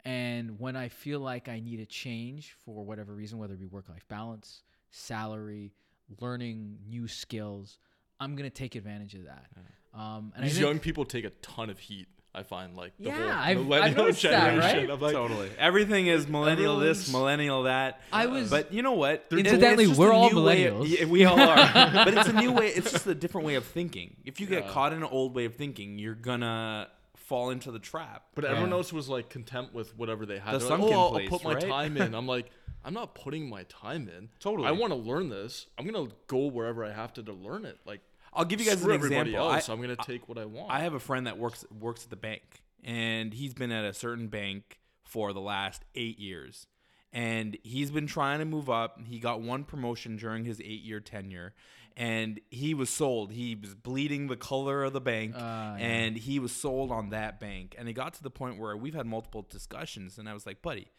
And 0.06 0.60
when 0.60 0.76
I 0.76 0.90
feel 0.90 1.20
like 1.20 1.50
I 1.50 1.60
need 1.60 1.80
a 1.80 1.86
change 1.86 2.56
for 2.66 2.84
whatever 2.84 3.14
reason, 3.14 3.38
whether 3.38 3.54
it 3.54 3.60
be 3.60 3.68
work 3.68 3.90
life 3.90 4.08
balance, 4.08 4.64
salary, 4.92 5.74
learning 6.20 6.80
new 6.88 7.08
skills, 7.08 7.78
I'm 8.20 8.36
going 8.36 8.50
to 8.50 8.56
take 8.56 8.76
advantage 8.76 9.16
of 9.16 9.26
that. 9.26 9.46
Um, 9.94 10.34
and 10.36 10.44
I 10.44 10.48
These 10.48 10.56
think- 10.58 10.66
young 10.68 10.80
people 10.80 11.06
take 11.06 11.26
a 11.26 11.30
ton 11.42 11.70
of 11.70 11.80
heat. 11.80 12.08
I 12.32 12.44
find 12.44 12.78
like 12.78 12.94
the 13.00 13.06
Yeah, 13.06 13.16
whole 13.16 13.24
I've- 13.32 13.60
I've 13.60 13.66
millennial 13.66 14.06
that, 14.06 14.16
generation. 14.20 14.60
right? 14.60 14.90
I'm 14.92 15.00
like, 15.00 15.14
totally. 15.14 15.50
Everything 15.58 16.06
is 16.06 16.28
millennial 16.28 16.78
this, 16.78 17.12
millennial 17.12 17.64
that. 17.64 18.02
I 18.14 18.28
was- 18.28 18.52
But 18.52 18.72
you 18.72 18.84
know 18.84 18.92
what? 18.94 19.26
It- 19.32 19.40
it's 19.40 19.50
Incidentally, 19.50 19.88
we're 19.88 20.14
all 20.14 20.30
new 20.30 20.38
of- 20.38 20.44
millennials. 20.46 20.88
yeah, 21.00 21.06
we 21.06 21.26
all 21.26 21.40
are. 21.40 21.56
but 22.06 22.14
it's 22.16 22.30
a 22.30 22.34
new 22.34 22.52
way. 22.52 22.68
It's 22.68 22.92
just 22.92 23.08
a 23.08 23.16
different 23.16 23.48
way 23.48 23.56
of 23.56 23.66
thinking. 23.66 24.16
If 24.26 24.40
you 24.40 24.46
get 24.46 24.66
Yeah. 24.66 24.72
caught 24.72 24.94
in 24.94 25.00
an 25.00 25.10
old 25.10 25.34
way 25.34 25.46
of 25.46 25.56
thinking, 25.56 25.98
you're 25.98 26.14
gonna 26.14 26.90
fall 27.16 27.50
into 27.50 27.72
the 27.72 27.80
trap. 27.80 28.28
But 28.36 28.44
Yeah. 28.44 28.52
everyone 28.52 28.74
else 28.74 28.94
was 28.94 29.10
like 29.10 29.30
content 29.32 29.74
with 29.74 29.98
whatever 29.98 30.28
they 30.28 30.38
had. 30.38 30.54
The 30.54 30.60
They're 30.60 30.70
like, 30.78 30.80
oh, 30.82 30.92
I'll, 30.92 31.10
place, 31.10 31.30
I'll 31.32 31.40
put 31.40 31.44
my 31.48 31.54
right?" 31.56 31.64
time 31.68 31.98
in. 31.98 32.14
I'm 32.14 32.28
like, 32.36 32.52
I'm 32.86 32.94
not 32.94 33.16
putting 33.16 33.50
my 33.50 33.64
time 33.64 34.08
in. 34.08 34.30
Totally. 34.40 34.68
I 34.68 34.72
want 34.72 34.92
to 34.94 34.98
learn 34.98 35.30
this. 35.30 35.66
I'm 35.80 35.86
gonna 35.88 36.10
go 36.28 36.46
wherever 36.46 36.86
I 36.86 36.92
have 36.92 37.12
to 37.14 37.24
to 37.24 37.34
learn 37.34 37.66
it. 37.66 37.80
Like, 37.86 38.02
I'll 38.34 38.46
give 38.46 38.60
you 38.62 38.68
guys 38.68 38.84
an 38.84 38.92
example. 38.92 39.36
else. 39.36 39.70
I, 39.70 39.74
I'm 39.74 39.82
gonna 39.82 39.96
take 39.96 40.28
what 40.30 40.38
I 40.38 40.46
want. 40.46 40.72
I 40.72 40.80
have 40.82 40.94
a 40.94 41.00
friend 41.00 41.28
that 41.28 41.38
works 41.38 41.66
works 41.80 42.04
at 42.04 42.10
the 42.10 42.16
bank, 42.16 42.62
and 42.84 43.34
he's 43.34 43.54
been 43.54 43.72
at 43.72 43.86
a 43.86 43.94
certain 43.94 44.28
bank 44.28 44.80
for 45.04 45.34
the 45.34 45.42
last 45.42 45.84
eight 45.96 46.20
years. 46.20 46.68
And 47.12 47.58
he's 47.64 47.90
been 47.90 48.06
trying 48.06 48.38
to 48.38 48.46
move 48.46 48.70
up. 48.70 49.00
He 49.04 49.18
got 49.18 49.42
one 49.42 49.64
promotion 49.64 50.16
during 50.18 50.46
his 50.46 50.62
eight 50.62 50.84
year 50.84 51.00
tenure, 51.00 51.56
and 51.98 52.40
he 52.52 52.76
was 52.76 52.92
sold. 52.92 53.32
He 53.32 53.56
was 53.56 53.74
bleeding 53.74 54.28
the 54.28 54.38
color 54.38 54.84
of 54.84 54.94
the 54.94 55.02
bank, 55.02 55.34
Ah, 55.36 55.76
yeah. 55.76 55.84
and 55.88 56.16
he 56.18 56.38
was 56.38 56.52
sold 56.52 56.92
on 56.92 57.10
that 57.10 57.40
bank. 57.40 57.74
And 57.80 57.90
it 57.90 57.94
got 57.94 58.14
to 58.14 58.22
the 58.24 58.30
point 58.30 58.60
where 58.60 58.78
we've 58.78 58.94
had 58.94 59.08
multiple 59.08 59.42
discussions, 59.50 60.20
and 60.20 60.30
I 60.30 60.34
was 60.36 60.46
like, 60.46 60.62
buddy, 60.62 60.90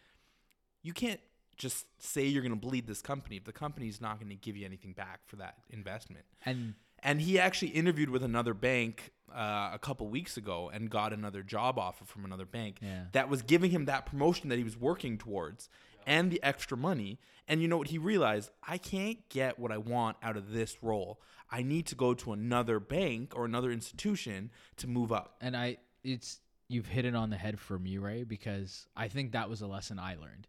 you 0.82 0.92
can't 0.92 1.20
just 1.56 1.86
say 2.02 2.24
you're 2.26 2.42
going 2.42 2.58
to 2.58 2.66
bleed 2.68 2.88
this 2.88 3.02
company 3.02 3.36
if 3.36 3.44
the 3.44 3.52
company's 3.52 4.00
not 4.00 4.18
going 4.18 4.30
to 4.30 4.34
give 4.34 4.56
you 4.56 4.64
anything 4.66 4.92
back 4.94 5.20
for 5.26 5.36
that 5.36 5.58
investment. 5.68 6.24
and 6.44 6.74
And 7.02 7.20
he 7.22 7.38
actually 7.38 7.68
interviewed 7.68 8.10
with 8.10 8.22
another 8.22 8.54
bank 8.54 9.12
uh, 9.34 9.70
a 9.72 9.78
couple 9.80 10.08
weeks 10.08 10.36
ago 10.36 10.70
and 10.72 10.90
got 10.90 11.12
another 11.12 11.42
job 11.42 11.78
offer 11.78 12.04
from 12.04 12.24
another 12.24 12.46
bank 12.46 12.78
Yeah. 12.82 13.04
that 13.12 13.28
was 13.28 13.42
giving 13.42 13.70
him 13.70 13.84
that 13.86 14.04
promotion 14.06 14.48
that 14.48 14.58
he 14.58 14.64
was 14.64 14.76
working 14.76 15.18
towards 15.18 15.68
and 16.06 16.30
the 16.30 16.42
extra 16.42 16.76
money. 16.76 17.20
And 17.46 17.62
you 17.62 17.68
know 17.68 17.76
what? 17.78 17.88
He 17.88 17.98
realized 17.98 18.50
I 18.66 18.76
can't 18.78 19.26
get 19.28 19.58
what 19.58 19.70
I 19.70 19.78
want 19.78 20.16
out 20.22 20.36
of 20.36 20.50
this 20.52 20.82
role. 20.82 21.20
I 21.50 21.62
need 21.62 21.86
to 21.86 21.94
go 21.94 22.14
to 22.14 22.32
another 22.32 22.80
bank 22.80 23.32
or 23.36 23.44
another 23.44 23.70
institution 23.70 24.50
to 24.78 24.86
move 24.86 25.12
up. 25.12 25.36
and 25.40 25.56
I 25.56 25.76
it's 26.02 26.40
you've 26.68 26.86
hit 26.86 27.04
it 27.04 27.14
on 27.14 27.30
the 27.30 27.36
head 27.36 27.58
for 27.60 27.78
me, 27.78 27.98
Ray, 27.98 28.22
because 28.24 28.86
I 28.96 29.08
think 29.08 29.32
that 29.32 29.48
was 29.50 29.60
a 29.60 29.66
lesson 29.66 29.98
I 29.98 30.14
learned. 30.14 30.46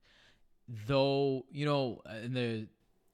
Though 0.87 1.45
you 1.51 1.65
know, 1.65 2.01
in 2.23 2.33
the 2.33 2.67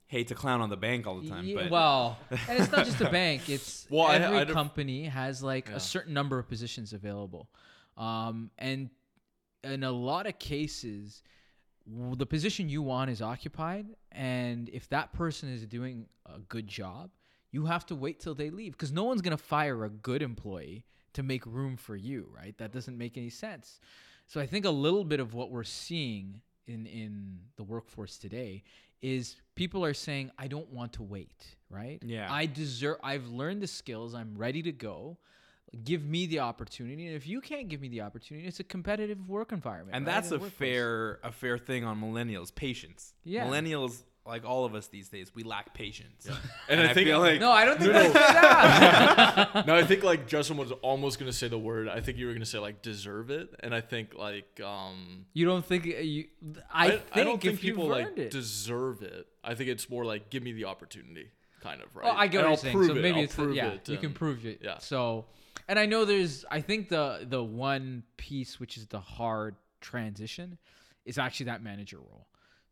hate 0.08 0.28
to 0.30 0.36
clown 0.36 0.62
on 0.62 0.70
the 0.70 0.78
bank 0.78 1.06
all 1.06 1.20
the 1.20 1.30
time, 1.30 1.46
Yeah, 1.46 1.56
but 1.64 1.70
well, 1.72 2.18
and 2.30 2.60
it's 2.60 2.72
not 2.72 2.86
just 2.86 3.02
a 3.02 3.10
bank. 3.22 3.50
It's 3.50 3.86
Well, 3.90 4.10
every 4.10 4.38
I'd 4.40 4.48
have- 4.48 4.56
company 4.56 5.04
has 5.06 5.44
like 5.44 5.68
Yeah. 5.70 5.76
a 5.76 5.80
certain 5.80 6.14
number 6.14 6.40
of 6.40 6.48
positions 6.48 6.94
available, 6.94 7.50
um, 7.98 8.52
and 8.58 8.90
in 9.64 9.84
a 9.84 9.92
lot 9.92 10.26
of 10.28 10.40
cases, 10.40 11.24
the 11.86 12.26
position 12.26 12.70
you 12.70 12.82
want 12.82 13.10
is 13.10 13.22
occupied, 13.22 13.88
and 14.12 14.70
if 14.70 14.88
that 14.90 15.14
person 15.14 15.50
is 15.50 15.66
doing 15.66 16.08
a 16.26 16.40
good 16.40 16.68
job, 16.68 17.12
you 17.52 17.66
have 17.66 17.86
to 17.88 17.96
wait 17.96 18.20
till 18.20 18.36
they 18.36 18.50
leave 18.50 18.74
because 18.74 18.92
no 18.92 19.04
one's 19.04 19.22
gonna 19.22 19.38
fire 19.38 19.84
a 19.86 19.90
good 19.90 20.22
employee 20.22 20.86
to 21.14 21.24
make 21.24 21.46
room 21.46 21.76
for 21.78 21.96
you, 21.96 22.30
right? 22.36 22.58
That 22.58 22.72
doesn't 22.72 22.98
make 22.98 23.18
any 23.18 23.30
sense. 23.30 23.80
So 24.28 24.40
I 24.42 24.46
think 24.46 24.66
a 24.66 24.70
little 24.70 25.06
bit 25.06 25.20
of 25.20 25.34
what 25.34 25.50
we're 25.52 25.64
seeing 25.64 26.42
in 26.66 26.86
in 26.86 27.40
the 27.56 27.64
workforce 27.64 28.18
today 28.18 28.64
is 29.02 29.36
people 29.56 29.84
are 29.86 29.94
saying 29.94 30.32
I 30.38 30.48
don't 30.48 30.70
want 30.72 30.94
to 30.94 31.04
wait, 31.04 31.56
right? 31.70 32.02
Yeah. 32.04 32.28
I 32.32 32.46
deserve 32.46 32.98
I've 33.04 33.28
learned 33.28 33.62
the 33.62 33.68
skills, 33.68 34.14
I'm 34.16 34.36
ready 34.38 34.62
to 34.64 34.72
go. 34.72 35.18
Give 35.84 36.06
me 36.06 36.28
the 36.28 36.40
opportunity. 36.40 37.08
And 37.08 37.16
if 37.16 37.28
you 37.28 37.42
can't 37.42 37.68
give 37.68 37.82
me 37.82 37.90
the 37.90 38.00
opportunity, 38.02 38.48
it's 38.48 38.62
a 38.62 38.64
competitive 38.64 39.28
work 39.28 39.52
environment. 39.52 39.96
and 39.98 40.06
right, 40.08 40.14
that's 40.14 40.32
a 40.32 40.36
workplace. 40.40 40.54
fair 40.54 41.20
a 41.24 41.32
fair 41.32 41.58
thing 41.58 41.84
on 41.84 42.00
millennials 42.02 42.56
patience 42.56 43.14
Yeah. 43.26 43.46
millennials 43.46 44.04
like 44.28 44.46
all 44.46 44.66
of 44.66 44.76
us 44.76 44.88
these 44.88 45.10
days 45.10 45.32
we 45.34 45.44
lack 45.44 45.74
patience 45.74 46.28
And 46.70 46.82
I 46.82 46.94
think- 46.94 47.08
feel 47.08 47.20
like 47.20 47.40
No, 47.40 47.52
I 47.52 47.66
don't 47.66 47.80
think 47.80 47.94
that's 47.94 48.14
that. 48.14 49.66
no, 49.68 49.76
I 49.76 49.84
think 49.84 50.04
like 50.04 50.28
Justin 50.28 50.58
was 50.58 50.72
almost 50.82 51.18
gonna 51.20 51.34
say 51.34 51.48
the 51.48 51.58
word. 51.58 51.88
I 51.88 52.02
think 52.02 52.18
you 52.18 52.28
were 52.28 52.34
gonna 52.34 52.46
say 52.46 52.60
like 52.60 52.82
deserve 52.82 53.30
it, 53.30 53.50
and 53.62 53.74
I 53.74 53.82
think 53.82 54.14
like 54.16 54.60
um. 54.64 55.26
you 55.34 55.46
don't 55.46 55.66
think 55.66 55.86
uh, 55.86 56.00
you 56.00 56.26
I, 56.72 56.90
think 56.90 57.04
I 57.14 57.24
don't 57.24 57.42
think 57.42 57.56
if 57.56 57.62
people 57.62 57.88
like 57.88 58.18
it. 58.18 58.32
deserve 58.32 59.02
it. 59.02 59.28
I 59.44 59.56
think 59.56 59.70
it's 59.70 59.90
more 59.90 60.04
like 60.06 60.30
give 60.30 60.44
me 60.44 60.52
the 60.52 60.66
opportunity, 60.66 61.30
kind 61.62 61.82
of 61.82 61.96
right. 61.96 62.06
Oh, 62.08 62.12
I 62.16 62.28
get 62.28 62.42
And 62.42 62.52
what 62.52 62.64
I'll 62.64 62.72
you're 62.72 62.84
saying. 62.84 62.88
So 62.88 62.96
it, 62.98 63.02
maybe 63.02 63.18
I'll 63.20 63.24
it's 63.24 63.36
the, 63.36 63.44
prove 63.44 63.56
yeah, 63.56 63.68
it, 63.70 63.90
you 63.90 63.98
can 63.98 64.14
prove 64.14 64.46
it. 64.46 64.60
yeah. 64.64 64.78
So, 64.80 65.26
and 65.70 65.80
I 65.80 65.86
know 65.86 66.04
there's 66.06 66.44
I 66.52 66.62
think 66.62 66.90
the 66.90 67.26
the 67.28 67.44
one 67.44 68.04
piece 68.18 68.60
which 68.60 68.78
is 68.78 68.88
the 68.88 69.00
hard 69.00 69.56
transition 69.80 70.58
is 71.06 71.18
actually 71.18 71.46
that 71.46 71.64
manager 71.64 71.98
role. 71.98 72.28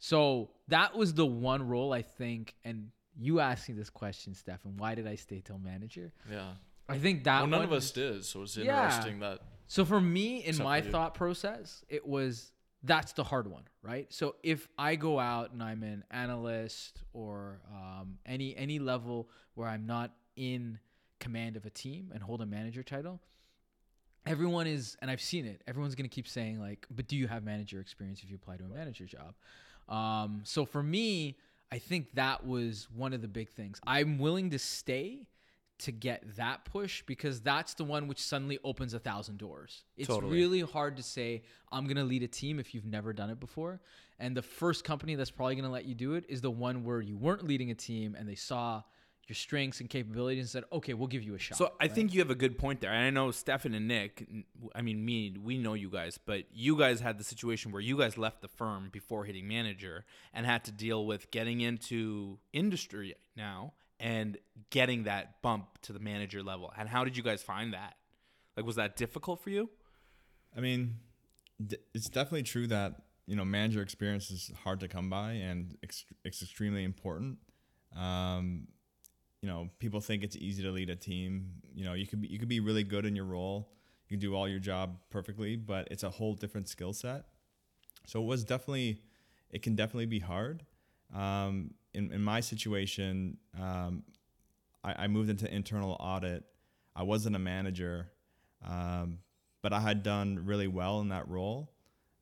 So 0.06 0.52
that 0.68 0.96
was 0.96 1.16
the 1.16 1.26
one 1.26 1.68
role 1.68 1.92
I 1.92 2.04
think, 2.04 2.54
and 2.64 2.92
you 3.18 3.40
asking 3.40 3.76
this 3.76 3.90
question, 3.90 4.36
Stefan, 4.36 4.78
why 4.78 4.94
did 4.94 5.08
I 5.08 5.16
stay 5.16 5.42
till 5.44 5.58
manager? 5.58 6.14
Yeah. 6.30 6.52
I 6.88 7.00
think 7.00 7.24
that 7.24 7.40
Well, 7.40 7.48
none 7.48 7.62
one 7.62 7.68
of 7.70 7.74
us 7.74 7.90
did, 7.90 8.24
so 8.24 8.44
it's 8.44 8.56
Yeah. 8.56 8.84
interesting 8.84 9.18
that 9.22 9.42
So 9.66 9.84
for 9.84 10.00
me, 10.00 10.46
in 10.46 10.58
my 10.58 10.82
thought 10.82 11.16
process, 11.16 11.84
it 11.90 12.06
was 12.06 12.52
that's 12.84 13.14
the 13.14 13.24
hard 13.24 13.48
one, 13.48 13.64
right? 13.82 14.14
So 14.14 14.36
if 14.44 14.68
I 14.78 14.96
go 14.96 15.18
out 15.18 15.54
and 15.54 15.64
I'm 15.64 15.82
an 15.82 16.04
analyst 16.12 17.02
or 17.12 17.62
um, 17.74 18.20
any 18.28 18.56
any 18.56 18.78
level 18.78 19.32
where 19.56 19.68
I'm 19.68 19.88
not 19.88 20.16
in 20.36 20.78
command 21.20 21.58
of 21.58 21.66
a 21.66 21.72
team 21.72 22.12
and 22.14 22.22
hold 22.22 22.44
a 22.44 22.46
manager 22.46 22.84
title, 22.84 23.20
everyone 24.28 24.68
is, 24.68 24.96
and 25.02 25.10
I've 25.10 25.22
seen 25.22 25.48
it. 25.48 25.64
Everyone's 25.66 25.96
gonna 25.96 26.10
keep 26.10 26.28
saying 26.28 26.60
like, 26.60 26.86
"But 26.92 27.08
do 27.08 27.16
you 27.16 27.28
have 27.28 27.44
manager 27.44 27.80
experience 27.80 28.22
if 28.22 28.30
you 28.30 28.36
apply 28.36 28.58
to 28.58 28.66
a 28.66 28.68
manager 28.68 29.06
job?" 29.06 29.34
Um, 29.88 30.42
so 30.44 30.66
for 30.66 30.82
me, 30.82 31.38
I 31.72 31.78
think 31.80 32.14
that 32.14 32.46
was 32.46 32.88
one 32.96 33.14
of 33.14 33.22
the 33.22 33.28
big 33.28 33.50
things. 33.50 33.80
I'm 33.86 34.18
willing 34.18 34.52
to 34.52 34.60
stay 34.60 35.28
to 35.78 35.92
get 35.92 36.24
that 36.38 36.64
push 36.66 37.04
because 37.06 37.42
that's 37.42 37.74
the 37.74 37.84
one 37.84 38.08
which 38.08 38.22
suddenly 38.22 38.60
opens 38.64 38.94
a 38.94 39.00
thousand 39.00 39.38
doors. 39.38 39.84
It's 39.98 40.08
Totally. 40.08 40.34
really 40.34 40.62
hard 40.62 40.96
to 40.98 41.04
say 41.04 41.44
I'm 41.72 41.86
gonna 41.86 42.06
lead 42.06 42.24
a 42.24 42.28
team 42.28 42.60
if 42.60 42.74
you've 42.74 42.86
never 42.86 43.12
done 43.12 43.30
it 43.30 43.40
before. 43.40 43.82
And 44.18 44.38
the 44.38 44.42
first 44.42 44.86
company 44.86 45.16
that's 45.16 45.32
probably 45.32 45.56
gonna 45.56 45.72
let 45.72 45.86
you 45.86 45.94
do 45.94 46.14
it 46.14 46.26
is 46.30 46.40
the 46.40 46.52
one 46.52 46.86
where 46.86 47.02
you 47.02 47.18
weren't 47.18 47.46
leading 47.46 47.72
a 47.72 47.76
team 47.76 48.16
and 48.18 48.28
they 48.28 48.36
saw 48.36 48.84
your 49.28 49.36
strengths 49.36 49.80
and 49.80 49.90
capabilities 49.90 50.42
and 50.42 50.50
said, 50.50 50.64
"Okay, 50.72 50.94
we'll 50.94 51.08
give 51.08 51.24
you 51.24 51.36
a 51.36 51.40
shot." 51.40 51.58
So 51.58 51.74
I 51.80 51.88
think 51.88 52.14
you 52.14 52.20
have 52.20 52.30
a 52.30 52.36
good 52.36 52.58
point 52.58 52.82
there. 52.82 52.92
And 52.92 53.06
I 53.06 53.10
know 53.10 53.32
Stefan 53.32 53.74
and 53.74 53.88
Nick, 53.88 54.28
I 54.76 54.82
mean 54.82 55.04
me, 55.04 55.36
we 55.42 55.58
know 55.58 55.74
you 55.74 55.90
guys, 55.90 56.18
but 56.24 56.44
you 56.54 56.78
guys 56.78 57.00
had 57.00 57.18
the 57.18 57.24
situation 57.24 57.72
where 57.72 57.82
you 57.82 57.98
guys 57.98 58.18
left 58.18 58.42
the 58.42 58.48
firm 58.48 58.90
before 58.92 59.26
hitting 59.26 59.48
manager 59.48 60.06
and 60.34 60.46
had 60.46 60.64
to 60.66 60.72
deal 60.72 61.06
with 61.06 61.32
getting 61.32 61.62
into 61.62 62.38
industry 62.54 63.16
now 63.36 63.74
and 64.00 64.38
getting 64.70 65.04
that 65.04 65.42
bump 65.42 65.80
to 65.84 65.94
the 65.94 66.00
manager 66.00 66.44
level. 66.44 66.72
And 66.78 66.90
how 66.90 67.04
did 67.04 67.18
you 67.18 67.24
guys 67.24 67.42
find 67.42 67.74
that? 67.74 67.96
Like 68.56 68.66
was 68.66 68.76
that 68.76 68.96
difficult 68.96 69.42
for 69.42 69.50
you? 69.50 69.70
I 70.56 70.60
mean, 70.62 70.98
d- 71.66 71.78
it's 71.94 72.10
definitely 72.10 72.44
true 72.44 72.68
that 72.68 72.96
you 73.26 73.36
know 73.36 73.44
manager 73.46 73.82
experience 73.82 74.30
is 74.30 74.52
hard 74.64 74.80
to 74.82 74.88
come 74.88 75.10
by, 75.10 75.32
and 75.34 75.78
ex- 75.84 76.06
it's 76.24 76.42
extremely 76.42 76.84
important. 76.84 77.40
Um, 77.96 78.68
you 79.46 79.52
know, 79.52 79.70
people 79.78 80.02
think 80.02 80.24
it's 80.24 80.36
easy 80.36 80.64
to 80.64 80.72
lead 80.72 80.90
a 80.90 80.96
team. 80.96 81.52
You 81.76 81.86
know, 81.86 81.94
you 81.94 82.08
could 82.08 82.20
be 82.20 82.28
you 82.30 82.40
could 82.40 82.48
be 82.48 82.62
really 82.62 82.84
good 82.84 83.06
in 83.06 83.16
your 83.16 83.26
role, 83.26 83.70
you 84.10 84.18
can 84.18 84.20
do 84.20 84.34
all 84.36 84.48
your 84.50 84.58
job 84.58 84.98
perfectly, 85.12 85.56
but 85.56 85.88
it's 85.92 86.02
a 86.02 86.10
whole 86.10 86.34
different 86.34 86.68
skill 86.68 86.94
set. 86.94 87.26
So 88.08 88.24
it 88.24 88.26
was 88.26 88.44
definitely, 88.44 89.04
it 89.52 89.62
can 89.62 89.76
definitely 89.76 90.08
be 90.08 90.18
hard. 90.18 90.64
Um, 91.14 91.76
in 91.94 92.12
in 92.12 92.24
my 92.24 92.40
situation, 92.40 93.38
um, 93.62 94.02
I, 94.84 95.04
I 95.04 95.08
moved 95.08 95.30
into 95.30 95.48
internal 95.54 95.96
audit. 96.00 96.44
I 96.96 97.04
wasn't 97.04 97.36
a 97.36 97.40
manager, 97.40 98.10
um, 98.68 99.20
but 99.62 99.74
I 99.74 99.80
had 99.80 100.02
done 100.02 100.40
really 100.44 100.68
well 100.68 101.02
in 101.02 101.10
that 101.10 101.28
role. 101.28 101.72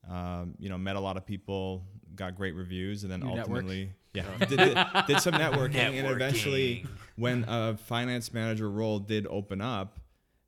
Um, 0.09 0.55
you 0.59 0.67
know, 0.67 0.77
met 0.77 0.97
a 0.97 0.99
lot 0.99 1.15
of 1.15 1.25
people, 1.25 1.85
got 2.17 2.35
great 2.35 2.53
reviews, 2.53 3.03
and 3.03 3.11
then 3.13 3.21
You 3.21 3.27
networked? 3.27 3.39
ultimately, 3.39 3.93
yeah, 4.13 4.23
did, 4.39 4.57
did, 4.57 4.77
did 5.07 5.19
some 5.21 5.33
networking, 5.33 5.75
and 5.75 6.07
eventually, 6.07 6.85
when 7.15 7.45
a 7.47 7.75
finance 7.77 8.33
manager 8.33 8.69
role 8.69 8.99
did 8.99 9.25
open 9.27 9.59
up, 9.61 9.99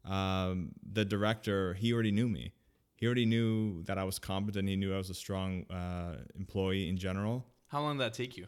um, 0.06 0.72
the 0.92 1.04
director 1.06 1.74
he 1.74 1.94
already 1.94 2.12
knew 2.12 2.28
me. 2.28 2.52
He 2.96 3.06
already 3.08 3.26
knew 3.26 3.84
that 3.84 3.98
I 3.98 4.04
was 4.04 4.20
competent. 4.20 4.70
He 4.70 4.76
knew 4.76 4.94
I 4.94 4.98
was 4.98 5.10
a 5.10 5.14
strong 5.16 5.66
uh, 5.70 6.18
employee 6.36 6.88
in 6.88 6.98
general. 6.98 7.46
How 7.68 7.82
long 7.82 7.98
did 7.98 8.06
that 8.06 8.14
take 8.14 8.38
you? 8.38 8.48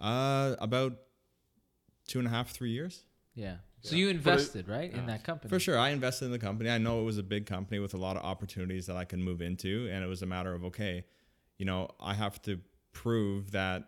Uh, 0.00 0.56
about 0.58 0.96
two 2.08 2.18
and 2.18 2.26
a 2.26 2.30
half, 2.30 2.50
three 2.50 2.70
years. 2.70 3.04
yeah. 3.34 3.56
So 3.82 3.96
you 3.96 4.10
invested 4.10 4.68
right 4.68 4.92
in 4.92 5.06
that 5.06 5.24
company 5.24 5.48
For 5.48 5.58
sure, 5.58 5.78
I 5.78 5.88
invested 5.88 6.26
in 6.26 6.32
the 6.32 6.38
company. 6.38 6.68
I 6.68 6.76
know 6.76 7.00
it 7.00 7.04
was 7.04 7.16
a 7.16 7.22
big 7.22 7.46
company 7.46 7.78
with 7.78 7.94
a 7.94 7.96
lot 7.96 8.18
of 8.18 8.22
opportunities 8.22 8.84
that 8.86 8.96
I 8.96 9.06
can 9.06 9.22
move 9.22 9.40
into, 9.40 9.88
and 9.90 10.04
it 10.04 10.06
was 10.06 10.20
a 10.20 10.26
matter 10.26 10.52
of 10.52 10.64
okay, 10.64 11.04
you 11.56 11.64
know, 11.64 11.88
I 11.98 12.12
have 12.12 12.42
to 12.42 12.60
prove 12.92 13.52
that 13.52 13.84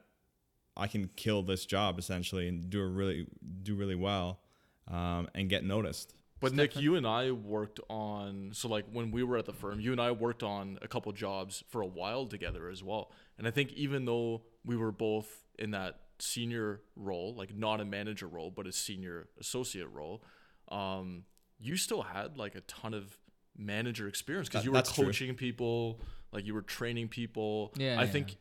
I 0.76 0.86
can 0.86 1.08
kill 1.16 1.42
this 1.42 1.66
job 1.66 1.98
essentially 1.98 2.48
and 2.48 2.68
do 2.70 2.80
a 2.80 2.86
really 2.86 3.26
do 3.62 3.74
really 3.74 3.94
well, 3.94 4.40
um, 4.88 5.28
and 5.34 5.48
get 5.48 5.64
noticed. 5.64 6.14
But 6.40 6.54
Nick, 6.54 6.74
you 6.74 6.96
and 6.96 7.06
I 7.06 7.30
worked 7.30 7.78
on 7.88 8.50
so 8.52 8.68
like 8.68 8.86
when 8.90 9.12
we 9.12 9.22
were 9.22 9.36
at 9.36 9.44
the 9.46 9.52
firm, 9.52 9.78
you 9.80 9.92
and 9.92 10.00
I 10.00 10.10
worked 10.10 10.42
on 10.42 10.78
a 10.82 10.88
couple 10.88 11.12
jobs 11.12 11.62
for 11.68 11.82
a 11.82 11.86
while 11.86 12.26
together 12.26 12.68
as 12.68 12.82
well. 12.82 13.12
And 13.38 13.46
I 13.46 13.50
think 13.52 13.72
even 13.74 14.06
though 14.06 14.42
we 14.64 14.76
were 14.76 14.90
both 14.90 15.28
in 15.58 15.70
that 15.70 16.00
senior 16.18 16.80
role, 16.96 17.34
like 17.36 17.54
not 17.54 17.80
a 17.80 17.84
manager 17.84 18.26
role, 18.26 18.50
but 18.50 18.66
a 18.66 18.72
senior 18.72 19.28
associate 19.38 19.88
role, 19.92 20.24
um, 20.68 21.24
you 21.60 21.76
still 21.76 22.02
had 22.02 22.36
like 22.36 22.56
a 22.56 22.60
ton 22.62 22.92
of 22.92 23.16
manager 23.56 24.08
experience 24.08 24.48
because 24.48 24.62
That- 24.62 24.64
you 24.66 24.72
were 24.72 24.78
that's 24.78 24.92
true. 24.94 25.04
coaching 25.06 25.34
people, 25.36 26.00
like 26.32 26.44
you 26.44 26.54
were 26.54 26.62
training 26.62 27.06
people. 27.08 27.72
Yeah, 27.76 28.00
I 28.00 28.04
yeah. 28.04 28.10
think 28.10 28.36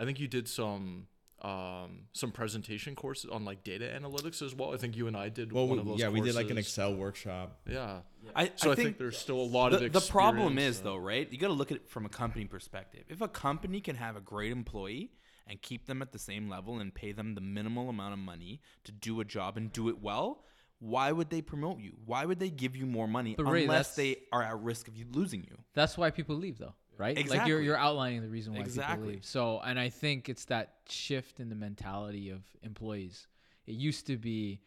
I 0.00 0.04
think 0.04 0.18
you 0.18 0.26
did 0.28 0.48
some 0.48 1.06
um 1.42 2.02
some 2.12 2.30
presentation 2.32 2.94
courses 2.94 3.30
on 3.30 3.44
like 3.46 3.64
data 3.64 3.86
analytics 3.98 4.42
as 4.42 4.54
well. 4.54 4.74
I 4.74 4.76
think 4.76 4.94
you 4.96 5.06
and 5.06 5.16
I 5.16 5.28
did 5.30 5.52
Well, 5.52 5.66
one 5.66 5.76
we- 5.76 5.80
of 5.80 5.86
those 5.86 5.98
yeah, 6.00 6.08
we 6.10 6.20
did 6.20 6.34
like 6.34 6.50
an. 6.50 6.58
Excel 6.58 6.94
workshop. 6.94 7.60
Yeah. 7.68 8.00
I, 8.36 8.50
So 8.56 8.68
I, 8.68 8.72
I 8.72 8.76
think, 8.76 8.86
think 8.88 8.98
there's 8.98 9.16
still 9.16 9.40
a 9.40 9.50
lot 9.58 9.72
the, 9.72 9.86
of 9.86 9.92
the 9.92 10.00
problem 10.02 10.58
is 10.58 10.80
uh, 10.80 10.84
though 10.84 10.96
right 10.96 11.26
you 11.32 11.38
got 11.38 11.46
to 11.48 11.54
look 11.54 11.70
at 11.72 11.78
it 11.78 11.88
from 11.88 12.04
a 12.04 12.10
company 12.10 12.44
perspective 12.44 13.04
if 13.08 13.20
a 13.22 13.28
company 13.28 13.80
can 13.80 13.96
have 13.96 14.14
a 14.16 14.20
great 14.20 14.52
employee 14.52 15.12
and 15.46 15.60
keep 15.62 15.86
them 15.86 16.02
at 16.02 16.12
the 16.12 16.18
same 16.18 16.48
level 16.48 16.78
and 16.78 16.94
pay 16.94 17.12
them 17.12 17.34
the 17.34 17.40
minimal 17.40 17.88
amount 17.88 18.12
of 18.12 18.18
money 18.18 18.60
to 18.84 18.92
do 18.92 19.20
a 19.20 19.24
job 19.24 19.56
and 19.56 19.72
do 19.72 19.88
it 19.88 20.00
well 20.02 20.44
why 20.80 21.10
would 21.12 21.30
they 21.30 21.40
promote 21.40 21.78
you 21.80 21.92
why 22.04 22.26
would 22.26 22.38
they 22.38 22.50
give 22.50 22.76
you 22.76 22.84
more 22.84 23.08
money 23.08 23.34
But 23.34 23.46
unless 23.46 23.94
that's- 23.94 23.96
they 23.96 24.16
are 24.32 24.42
at 24.42 24.60
risk 24.60 24.86
of 24.88 24.94
you 24.98 25.06
losing 25.10 25.42
you 25.44 25.56
That's 25.74 25.96
why 25.96 26.10
people 26.10 26.36
leave, 26.36 26.58
though, 26.58 26.74
right? 27.00 27.28
Like 27.28 27.46
you're 27.48 27.60
you're 27.60 27.76
outlining 27.78 28.20
the 28.22 28.28
reason 28.28 28.52
why 28.54 28.60
Exactly. 28.60 28.96
people 28.96 29.10
leave. 29.14 29.24
So, 29.24 29.60
and 29.64 29.80
I 29.80 29.88
think 29.88 30.28
it's 30.28 30.44
that 30.46 30.74
shift 30.88 31.40
in 31.40 31.48
the 31.48 31.56
mentality 31.56 32.30
of 32.30 32.42
employees. 32.62 33.26
It 33.66 33.74
used 33.74 34.06
to 34.08 34.16
be, 34.16 34.60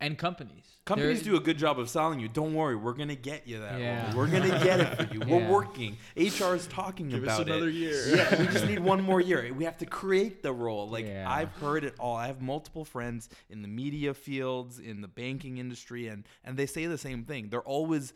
and 0.00 0.16
companies. 0.18 0.64
companies 0.84 1.22
They're- 1.22 1.32
do 1.32 1.38
a 1.38 1.40
good 1.40 1.58
job 1.58 1.78
of 1.80 1.88
selling 1.90 2.20
you 2.20 2.28
don't 2.28 2.54
worry 2.54 2.76
we're 2.76 2.92
gonna 2.92 3.16
get 3.16 3.48
you 3.48 3.58
that 3.58 3.80
Yeah. 3.80 4.06
role. 4.08 4.16
we're 4.18 4.30
gonna 4.30 4.62
get 4.62 4.78
it 4.80 4.96
for 4.96 5.12
you 5.12 5.18
we're 5.20 5.40
Yeah. 5.40 5.50
working 5.50 5.96
hr 6.16 6.54
is 6.54 6.66
talking 6.68 7.08
Give 7.08 7.24
us 7.26 7.36
about 7.40 7.48
another 7.48 7.68
it 7.68 7.74
year. 7.74 8.08
yeah 8.16 8.40
we 8.40 8.46
just 8.46 8.64
need 8.66 8.78
one 8.78 9.02
more 9.02 9.20
year 9.20 9.52
we 9.52 9.64
have 9.64 9.76
to 9.78 9.86
create 9.86 10.40
the 10.44 10.52
role 10.52 10.88
like 10.88 11.04
Yeah. 11.06 11.28
i've 11.28 11.50
heard 11.54 11.82
it 11.84 11.94
all 11.98 12.14
i 12.16 12.28
have 12.28 12.40
multiple 12.40 12.84
friends 12.84 13.28
in 13.50 13.62
the 13.62 13.68
media 13.68 14.14
fields 14.14 14.78
in 14.78 15.00
the 15.00 15.08
banking 15.08 15.58
industry 15.58 16.06
and 16.06 16.24
and 16.44 16.56
they 16.56 16.66
say 16.66 16.86
the 16.86 16.96
same 16.98 17.24
thing 17.24 17.48
they're 17.50 17.60
always 17.62 18.14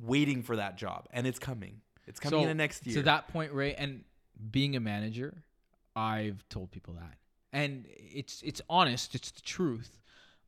waiting 0.00 0.42
for 0.42 0.54
that 0.56 0.76
job 0.76 1.08
and 1.12 1.26
it's 1.26 1.38
coming 1.40 1.80
it's 2.06 2.20
coming 2.20 2.42
in 2.42 2.48
the 2.48 2.54
next 2.54 2.86
year 2.86 2.96
To 2.96 3.02
that 3.02 3.28
point, 3.28 3.52
Ray, 3.52 3.74
and 3.74 4.04
being 4.50 4.76
a 4.76 4.80
manager, 4.80 5.42
I've 5.94 6.46
told 6.48 6.70
people 6.70 6.94
that. 6.94 7.16
and 7.52 7.86
it's 7.88 8.42
it's 8.42 8.60
honest, 8.68 9.14
it's 9.14 9.30
the 9.30 9.42
truth. 9.42 9.98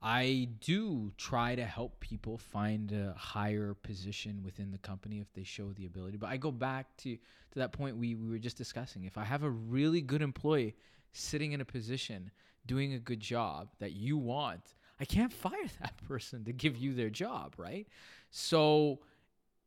I 0.03 0.49
do 0.61 1.13
try 1.17 1.55
to 1.55 1.65
help 1.65 1.99
people 2.01 2.37
find 2.37 2.93
a 2.93 3.15
higher 3.17 3.73
position 3.83 4.43
within 4.45 4.71
the 4.71 4.77
company 4.79 5.19
if 5.21 5.33
they 5.33 5.45
show 5.45 5.73
the 5.73 5.87
ability. 5.87 6.19
But 6.19 6.29
I 6.29 6.37
go 6.37 6.51
back 6.51 6.95
to 6.99 7.17
to 7.17 7.59
that 7.59 7.73
point 7.73 7.97
we, 7.97 8.15
we 8.15 8.29
were 8.31 8.39
just 8.39 8.59
discussing. 8.59 9.05
If 9.05 9.17
I 9.17 9.25
have 9.25 9.45
a 9.45 9.51
really 9.51 10.01
good 10.03 10.21
employee 10.23 10.75
sitting 11.13 11.53
in 11.53 11.61
a 11.61 11.65
position 11.65 12.31
doing 12.67 12.95
a 12.95 12.99
good 12.99 13.21
job 13.21 13.69
that 13.79 13.93
you 13.93 14.19
want, 14.19 14.75
I 15.01 15.05
can't 15.05 15.33
fire 15.33 15.69
that 15.81 15.97
person 16.09 16.45
to 16.45 16.53
give 16.53 16.77
you 16.77 16.95
their 16.95 17.11
job, 17.11 17.55
right? 17.57 17.87
So 18.31 19.01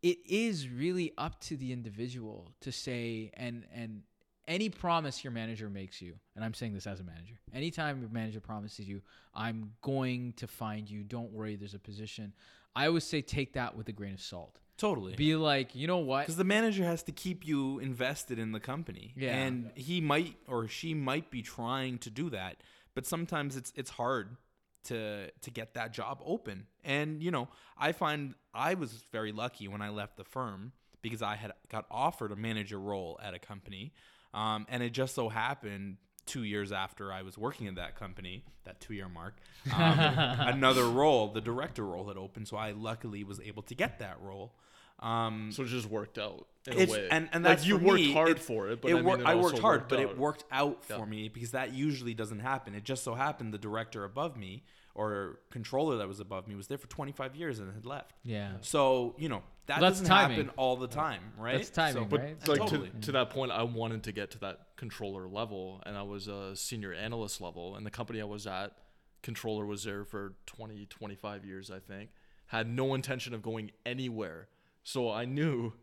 it 0.01 0.17
is 0.25 0.69
really 0.69 1.13
up 1.17 1.39
to 1.41 1.57
the 1.57 1.71
individual 1.71 2.51
to 2.61 2.71
say 2.71 3.31
and 3.35 3.65
and 3.73 4.03
any 4.47 4.69
promise 4.69 5.23
your 5.23 5.33
manager 5.33 5.69
makes 5.69 6.01
you 6.01 6.13
and 6.35 6.45
i'm 6.45 6.53
saying 6.53 6.73
this 6.73 6.87
as 6.87 6.99
a 6.99 7.03
manager 7.03 7.33
anytime 7.53 7.99
your 7.99 8.09
manager 8.09 8.39
promises 8.39 8.87
you 8.87 9.01
i'm 9.33 9.71
going 9.81 10.33
to 10.33 10.47
find 10.47 10.89
you 10.89 11.03
don't 11.03 11.31
worry 11.31 11.55
there's 11.55 11.73
a 11.73 11.79
position 11.79 12.33
i 12.75 12.87
always 12.87 13.03
say 13.03 13.21
take 13.21 13.53
that 13.53 13.75
with 13.75 13.87
a 13.89 13.91
grain 13.91 14.13
of 14.13 14.21
salt 14.21 14.59
Totally. 14.77 15.15
be 15.15 15.35
like 15.35 15.73
you 15.73 15.87
know 15.87 15.97
what 15.97 16.21
Because 16.21 16.37
the 16.37 16.43
manager 16.43 16.83
has 16.83 17.01
to 17.03 17.11
keep 17.11 17.47
you 17.47 17.79
invested 17.79 18.37
in 18.37 18.51
the 18.51 18.59
company. 18.59 19.13
Yeah. 19.17 19.35
And 19.35 19.71
he 19.73 20.01
might 20.01 20.35
or 20.47 20.67
she 20.67 20.93
might 20.93 21.31
be 21.31 21.41
trying 21.41 21.97
to 21.99 22.11
do 22.11 22.29
that, 22.29 22.57
but 22.93 23.07
sometimes 23.07 23.55
it's 23.55 23.73
it's 23.75 23.89
hard 23.89 24.37
to 24.87 25.31
to 25.31 25.51
get 25.51 25.73
that 25.75 25.93
job 25.93 26.19
open. 26.25 26.67
And 26.83 27.21
you 27.23 27.31
know, 27.31 27.47
I 27.77 27.91
find 27.91 28.35
I 28.53 28.73
was 28.73 29.03
very 29.11 29.31
lucky 29.31 29.67
when 29.67 29.81
I 29.81 29.89
left 29.89 30.17
the 30.17 30.23
firm 30.23 30.71
because 31.01 31.21
I 31.21 31.35
had 31.35 31.53
got 31.69 31.85
offered 31.89 32.31
a 32.31 32.35
manager 32.35 32.79
role 32.79 33.19
at 33.23 33.33
a 33.33 33.39
company, 33.39 33.93
um, 34.33 34.65
and 34.69 34.83
it 34.83 34.89
just 34.91 35.15
so 35.15 35.29
happened 35.29 35.97
two 36.25 36.43
years 36.43 36.71
after 36.73 37.13
I 37.13 37.21
was 37.21 37.37
working 37.37 37.67
at 37.67 37.75
that 37.75 37.95
company, 37.95 38.43
that 38.65 38.81
two 38.81 38.93
year 38.93 39.07
mark, 39.07 39.35
um, 39.73 39.97
another 39.99 40.83
role, 40.89 41.29
the 41.29 41.39
director 41.39 41.85
role 41.85 42.07
had 42.09 42.17
opened. 42.17 42.47
So 42.49 42.57
I 42.57 42.71
luckily 42.71 43.23
was 43.23 43.39
able 43.39 43.63
to 43.63 43.75
get 43.75 43.99
that 43.99 44.19
role. 44.21 44.53
Um, 44.99 45.51
So 45.53 45.63
it 45.63 45.67
just 45.67 45.87
worked 45.87 46.17
out 46.17 46.47
in 46.65 46.73
it's, 46.79 46.91
a 46.91 46.95
way. 46.97 47.07
and 47.11 47.29
and 47.31 47.43
like 47.45 47.57
that's 47.57 47.67
you 47.67 47.77
worked 47.77 48.01
me, 48.01 48.11
hard 48.13 48.29
it- 48.31 48.39
for 48.39 48.69
it, 48.69 48.81
but 48.81 48.89
it 48.89 48.95
I, 48.95 48.97
mean, 48.97 49.05
wor- 49.05 49.19
it 49.19 49.25
I 49.25 49.35
worked 49.35 49.59
hard, 49.59 49.81
worked 49.81 49.89
but 49.89 49.99
out. 49.99 50.05
it 50.09 50.17
worked 50.17 50.43
out 50.51 50.83
Yeah. 50.89 50.97
for 50.97 51.05
me 51.05 51.29
because 51.29 51.51
that 51.51 51.71
usually 51.73 52.15
doesn't 52.15 52.39
happen. 52.39 52.73
It 52.75 52.83
just 52.83 53.03
so 53.03 53.13
happened 53.13 53.53
the 53.53 53.59
director 53.59 54.03
above 54.03 54.35
me 54.35 54.63
or 54.97 55.39
controller 55.51 55.97
that 55.97 56.07
was 56.07 56.19
above 56.19 56.47
me 56.47 56.55
was 56.55 56.67
there 56.67 56.77
for 56.77 56.87
25 56.87 57.35
years 57.35 57.59
and 57.59 57.71
had 57.73 57.85
left. 57.85 58.13
yeah 58.23 58.53
So 58.61 59.15
you 59.17 59.29
know 59.29 59.43
that 59.67 59.79
That's 59.79 59.99
doesn't 59.99 60.05
timing. 60.07 60.37
happen 60.37 60.51
all 60.57 60.75
the 60.77 60.87
time, 60.87 61.21
right? 61.37 61.57
That's 61.57 61.69
timing, 61.69 62.03
So- 62.03 62.05
But 62.05 62.19
right? 62.21 62.47
like 62.47 62.59
Totally. 62.59 62.89
to, 62.89 62.99
to 63.01 63.11
that 63.13 63.29
point, 63.29 63.51
I 63.51 63.63
wanted 63.63 64.03
to 64.03 64.11
get 64.11 64.31
to 64.31 64.39
that 64.39 64.67
controller 64.77 65.27
level, 65.27 65.81
and 65.85 65.97
I 65.97 66.03
was 66.03 66.27
a 66.29 66.55
senior 66.55 66.93
analyst 66.93 67.41
level. 67.41 67.75
And 67.75 67.85
the 67.85 67.91
company 67.91 68.21
I 68.21 68.23
was 68.25 68.47
at, 68.47 68.71
controller 69.23 69.65
was 69.65 69.83
there 69.83 70.05
for 70.05 70.35
20, 70.45 70.85
25 70.85 71.43
years, 71.45 71.69
I 71.69 71.79
think. 71.79 72.11
Had 72.45 72.69
no 72.69 72.93
intention 72.93 73.33
of 73.33 73.41
going 73.41 73.71
anywhere. 73.85 74.47
So 74.83 75.11
I 75.11 75.25
knew 75.25 75.73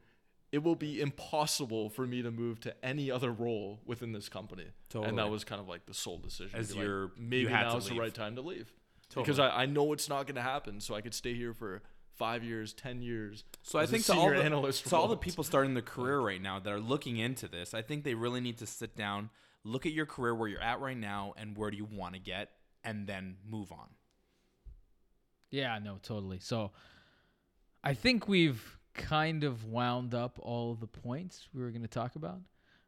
it 0.50 0.62
will 0.62 0.76
be 0.76 1.00
impossible 1.02 1.90
for 1.90 2.06
me 2.06 2.22
to 2.22 2.30
move 2.30 2.60
to 2.60 2.74
any 2.82 3.10
other 3.10 3.30
role 3.32 3.80
within 3.84 4.12
this 4.12 4.30
company. 4.30 4.64
Totally. 4.88 5.10
And 5.10 5.18
that 5.18 5.28
was 5.28 5.44
kind 5.44 5.60
of 5.60 5.68
like 5.68 5.84
the 5.84 5.92
sole 5.94 6.16
decision. 6.18 6.58
As 6.58 6.68
to 6.68 6.74
be 6.74 6.78
like, 6.80 6.86
you're- 6.88 7.08
you 7.16 7.22
maybe 7.22 7.50
had 7.50 7.64
to 7.64 7.68
now's 7.74 7.88
the 7.90 7.96
right 7.96 8.14
time 8.14 8.34
to 8.36 8.40
leave. 8.40 8.72
Because 9.14 9.38
I, 9.38 9.48
I 9.48 9.66
know 9.66 9.92
it's 9.92 10.08
not 10.08 10.26
going 10.26 10.36
to 10.36 10.42
happen. 10.42 10.80
So 10.80 10.94
I 10.94 11.00
could 11.00 11.14
stay 11.14 11.34
here 11.34 11.52
for 11.52 11.82
five 12.14 12.44
years, 12.44 12.72
10 12.72 13.02
years. 13.02 13.44
So 13.62 13.78
I 13.78 13.82
as 13.82 13.88
a 13.88 13.92
think 13.92 14.04
to 14.06 14.14
all 14.14 14.30
the, 14.30 14.42
analyst 14.42 14.86
to 14.88 14.96
all 14.96 15.08
the 15.08 15.16
people 15.16 15.44
starting 15.44 15.74
their 15.74 15.82
career 15.82 16.20
right 16.20 16.40
now 16.40 16.58
that 16.60 16.72
are 16.72 16.80
looking 16.80 17.18
into 17.18 17.48
this, 17.48 17.74
I 17.74 17.82
think 17.82 18.04
they 18.04 18.14
really 18.14 18.40
need 18.40 18.58
to 18.58 18.66
sit 18.66 18.96
down, 18.96 19.30
look 19.64 19.86
at 19.86 19.92
your 19.92 20.06
career 20.06 20.34
where 20.34 20.48
you're 20.48 20.62
at 20.62 20.80
right 20.80 20.96
now, 20.96 21.34
and 21.36 21.56
where 21.56 21.70
do 21.70 21.76
you 21.76 21.86
want 21.90 22.14
to 22.14 22.20
get, 22.20 22.50
and 22.82 23.06
then 23.06 23.36
move 23.48 23.72
on. 23.72 23.88
Yeah, 25.50 25.78
no, 25.78 25.98
totally. 26.02 26.38
So 26.40 26.72
I 27.82 27.94
think 27.94 28.28
we've 28.28 28.78
kind 28.94 29.44
of 29.44 29.64
wound 29.64 30.14
up 30.14 30.38
all 30.40 30.74
the 30.74 30.86
points 30.86 31.48
we 31.52 31.62
were 31.62 31.70
going 31.70 31.82
to 31.82 31.88
talk 31.88 32.16
about. 32.16 32.40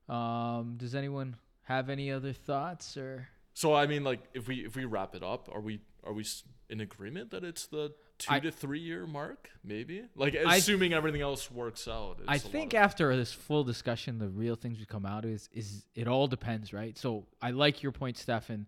Um, 0.09 0.75
does 0.77 0.95
anyone 0.95 1.37
have 1.63 1.91
any 1.91 2.13
other 2.13 2.33
thoughts 2.33 2.97
or 2.97 3.29
So 3.57 3.73
I 3.73 3.87
mean, 3.87 4.05
like, 4.05 4.21
if 4.35 4.49
we 4.49 4.57
if 4.67 4.77
we 4.77 4.85
wrap 4.85 5.15
it 5.15 5.23
up, 5.23 5.49
are 5.51 5.63
we 5.63 5.81
are 6.05 6.13
we 6.13 6.27
in 6.69 6.83
agreement 6.83 7.31
that 7.31 7.43
it's 7.43 7.67
the 7.67 7.95
two 8.19 8.35
I- 8.35 8.41
to 8.41 8.51
three 8.51 8.81
year 8.81 9.07
mark? 9.07 9.49
Maybe, 9.65 10.03
like, 10.15 10.37
I- 10.37 10.57
assuming 10.57 10.93
everything 10.93 11.23
else 11.23 11.51
works 11.51 11.89
out. 11.89 12.21
I 12.29 12.37
think 12.37 12.75
after 12.75 13.17
this 13.17 13.33
full 13.33 13.65
discussion, 13.65 14.19
the 14.19 14.29
real 14.29 14.57
things 14.57 14.79
we 14.79 14.85
come 14.85 15.07
out 15.07 15.25
is 15.25 15.49
is 15.55 15.87
it 15.95 16.07
all 16.07 16.27
depends, 16.27 16.75
right? 16.75 16.99
So 16.99 17.25
I 17.41 17.53
like 17.53 17.83
your 17.83 17.93
point, 17.93 18.19
Stefan. 18.19 18.67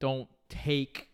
Don't 0.00 0.28
take, 0.48 1.10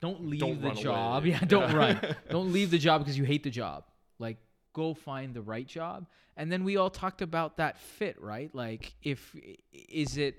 don't 0.00 0.22
leave 0.26 0.38
Don't 0.40 0.62
the 0.62 0.70
job. 0.70 1.24
away. 1.24 1.30
Yeah, 1.32 1.40
don't 1.40 1.70
Yeah. 1.70 1.76
run. 1.76 2.16
Don't 2.30 2.52
leave 2.52 2.70
the 2.70 2.78
job 2.78 3.00
because 3.00 3.18
you 3.18 3.24
hate 3.24 3.42
the 3.42 3.50
job. 3.50 3.82
Like 4.20 4.36
go 4.72 4.94
find 4.94 5.34
the 5.34 5.42
right 5.42 5.66
job. 5.66 6.06
And 6.36 6.52
then 6.52 6.62
we 6.62 6.76
all 6.76 6.90
talked 6.90 7.20
about 7.20 7.56
that 7.56 7.78
fit, 7.78 8.20
right? 8.22 8.54
Like 8.54 8.94
if 9.02 9.34
is 9.72 10.16
it 10.18 10.38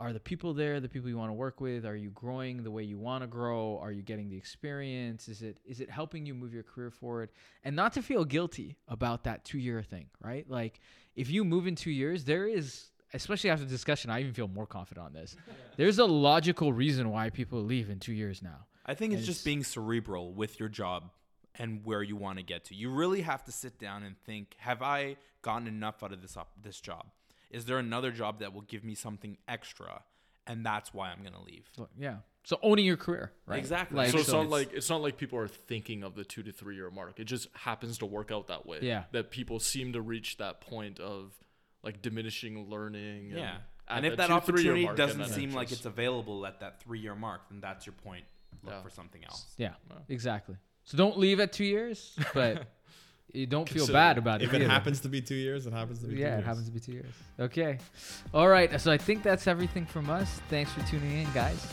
are 0.00 0.12
the 0.14 0.20
people 0.20 0.54
there 0.54 0.80
the 0.80 0.88
people 0.88 1.10
you 1.10 1.18
want 1.18 1.28
to 1.28 1.34
work 1.34 1.60
with? 1.60 1.84
Are 1.84 1.94
you 1.94 2.10
growing 2.10 2.62
the 2.62 2.70
way 2.70 2.82
you 2.82 2.98
want 2.98 3.22
to 3.22 3.26
grow? 3.28 3.78
Are 3.82 3.92
you 3.92 4.02
getting 4.02 4.30
the 4.30 4.36
experience? 4.36 5.28
Is 5.28 5.42
it 5.42 5.58
is 5.64 5.80
it 5.80 5.90
helping 5.90 6.24
you 6.24 6.34
move 6.34 6.54
your 6.54 6.62
career 6.62 6.90
forward? 6.90 7.30
And 7.64 7.76
not 7.76 7.92
to 7.92 8.02
feel 8.02 8.24
guilty 8.24 8.78
about 8.88 9.24
that 9.24 9.44
two 9.44 9.58
year 9.58 9.82
thing 9.82 10.06
right? 10.22 10.48
Like 10.48 10.80
if 11.14 11.30
you 11.30 11.44
move 11.44 11.66
in 11.66 11.76
two 11.76 11.90
years 11.90 12.24
there 12.24 12.48
is 12.48 12.86
especially 13.12 13.50
after 13.50 13.64
the 13.64 13.70
discussion 13.70 14.08
i 14.08 14.20
even 14.20 14.32
feel 14.32 14.48
more 14.48 14.66
confident 14.66 15.06
on 15.06 15.12
this. 15.12 15.36
There's 15.76 15.98
a 15.98 16.06
logical 16.06 16.72
reason 16.72 17.10
why 17.10 17.30
people 17.30 17.62
leave 17.62 17.90
in 17.90 17.98
two 17.98 18.12
years 18.14 18.42
now. 18.42 18.66
I 18.86 18.94
think 18.94 19.12
it's 19.12 19.20
And 19.20 19.26
just 19.26 19.44
being 19.44 19.62
cerebral 19.64 20.32
with 20.32 20.58
your 20.58 20.68
job 20.68 21.10
and 21.56 21.84
where 21.84 22.02
you 22.02 22.16
want 22.16 22.38
to 22.38 22.44
get 22.44 22.64
to. 22.66 22.74
You 22.74 22.90
really 22.90 23.20
have 23.20 23.44
to 23.44 23.52
sit 23.52 23.78
down 23.78 24.02
and 24.02 24.16
think: 24.24 24.56
Have 24.58 24.82
I 24.82 25.16
gotten 25.42 25.68
enough 25.68 26.02
out 26.02 26.12
of 26.12 26.22
this 26.22 26.36
op- 26.36 26.52
this 26.62 26.80
job? 26.80 27.06
Is 27.50 27.64
there 27.66 27.78
another 27.78 28.10
job 28.12 28.40
that 28.40 28.52
will 28.54 28.62
give 28.62 28.84
me 28.84 28.94
something 28.94 29.36
extra, 29.48 30.02
and 30.46 30.64
that's 30.64 30.92
why 30.94 31.10
I'm 31.10 31.22
gonna 31.22 31.42
leave? 31.42 31.68
Yeah 31.98 32.16
so 32.42 32.58
owning 32.62 32.86
your 32.86 32.96
career 32.96 33.30
right 33.44 33.58
Exactly. 33.58 33.98
like 33.98 34.08
so 34.10 34.18
it's 34.18 34.26
so 34.28 34.32
not 34.38 34.46
it's- 34.46 34.50
like 34.52 34.72
it's 34.72 34.88
not 34.88 35.02
like 35.02 35.18
people 35.18 35.38
are 35.38 35.46
thinking 35.46 36.02
of 36.02 36.14
the 36.14 36.24
two 36.24 36.42
to 36.42 36.50
three 36.52 36.74
year 36.74 36.90
mark. 36.90 37.20
It 37.20 37.24
just 37.24 37.48
happens 37.54 37.98
to 37.98 38.06
work 38.06 38.32
out 38.32 38.48
that 38.48 38.64
way. 38.64 38.78
Yeah. 38.80 39.04
That 39.12 39.30
people 39.30 39.60
seem 39.60 39.92
to 39.92 40.00
reach 40.00 40.38
that 40.38 40.62
point 40.62 40.98
of 41.00 41.34
like 41.82 42.00
diminishing 42.00 42.70
learning. 42.70 43.32
Yeah. 43.36 43.58
at 43.86 43.98
And 43.98 44.06
if 44.06 44.16
that 44.16 44.30
opportunity 44.30 44.84
mark, 44.86 44.96
doesn't 44.96 45.20
and 45.20 45.30
then 45.30 45.38
seem 45.38 45.52
like 45.52 45.70
it's 45.70 45.84
available 45.84 46.46
at 46.46 46.60
that 46.60 46.80
three 46.82 47.00
year 47.00 47.14
mark, 47.14 47.42
then 47.50 47.60
that's 47.60 47.84
your 47.84 47.92
point. 47.92 48.24
Look 48.64 48.72
Yeah. 48.72 48.82
for 48.82 48.88
something 48.90 49.22
else. 49.22 49.44
yeah 49.58 49.74
Wow. 49.90 49.98
exactly 50.08 50.56
so 50.84 50.96
don't 50.96 51.18
leave 51.18 51.40
at 51.40 51.52
two 51.52 51.64
years 51.64 52.18
but 52.32 52.66
you 53.32 53.46
don't 53.46 53.68
feel 53.68 53.86
bad 53.86 54.18
about 54.18 54.42
it 54.42 54.46
If 54.46 54.54
it 54.54 54.62
either. 54.62 54.68
happens 54.70 55.00
to 55.00 55.08
be 55.08 55.20
two 55.20 55.34
years, 55.34 55.66
it 55.66 55.72
happens 55.72 56.00
to 56.00 56.06
be 56.06 56.14
two 56.14 56.20
yeah, 56.20 56.28
years. 56.30 56.40
it 56.40 56.44
happens 56.46 56.66
to 56.66 56.72
be 56.72 56.80
two 56.80 56.92
years. 56.92 57.12
Okay. 57.38 57.78
All 58.34 58.48
right. 58.48 58.80
So 58.80 58.90
I 58.92 58.98
think 58.98 59.22
that's 59.22 59.46
everything 59.46 59.86
from 59.86 60.10
us. 60.10 60.40
Thanks 60.48 60.72
for 60.72 60.82
tuning 60.86 61.18
in, 61.22 61.32
guys. 61.32 61.64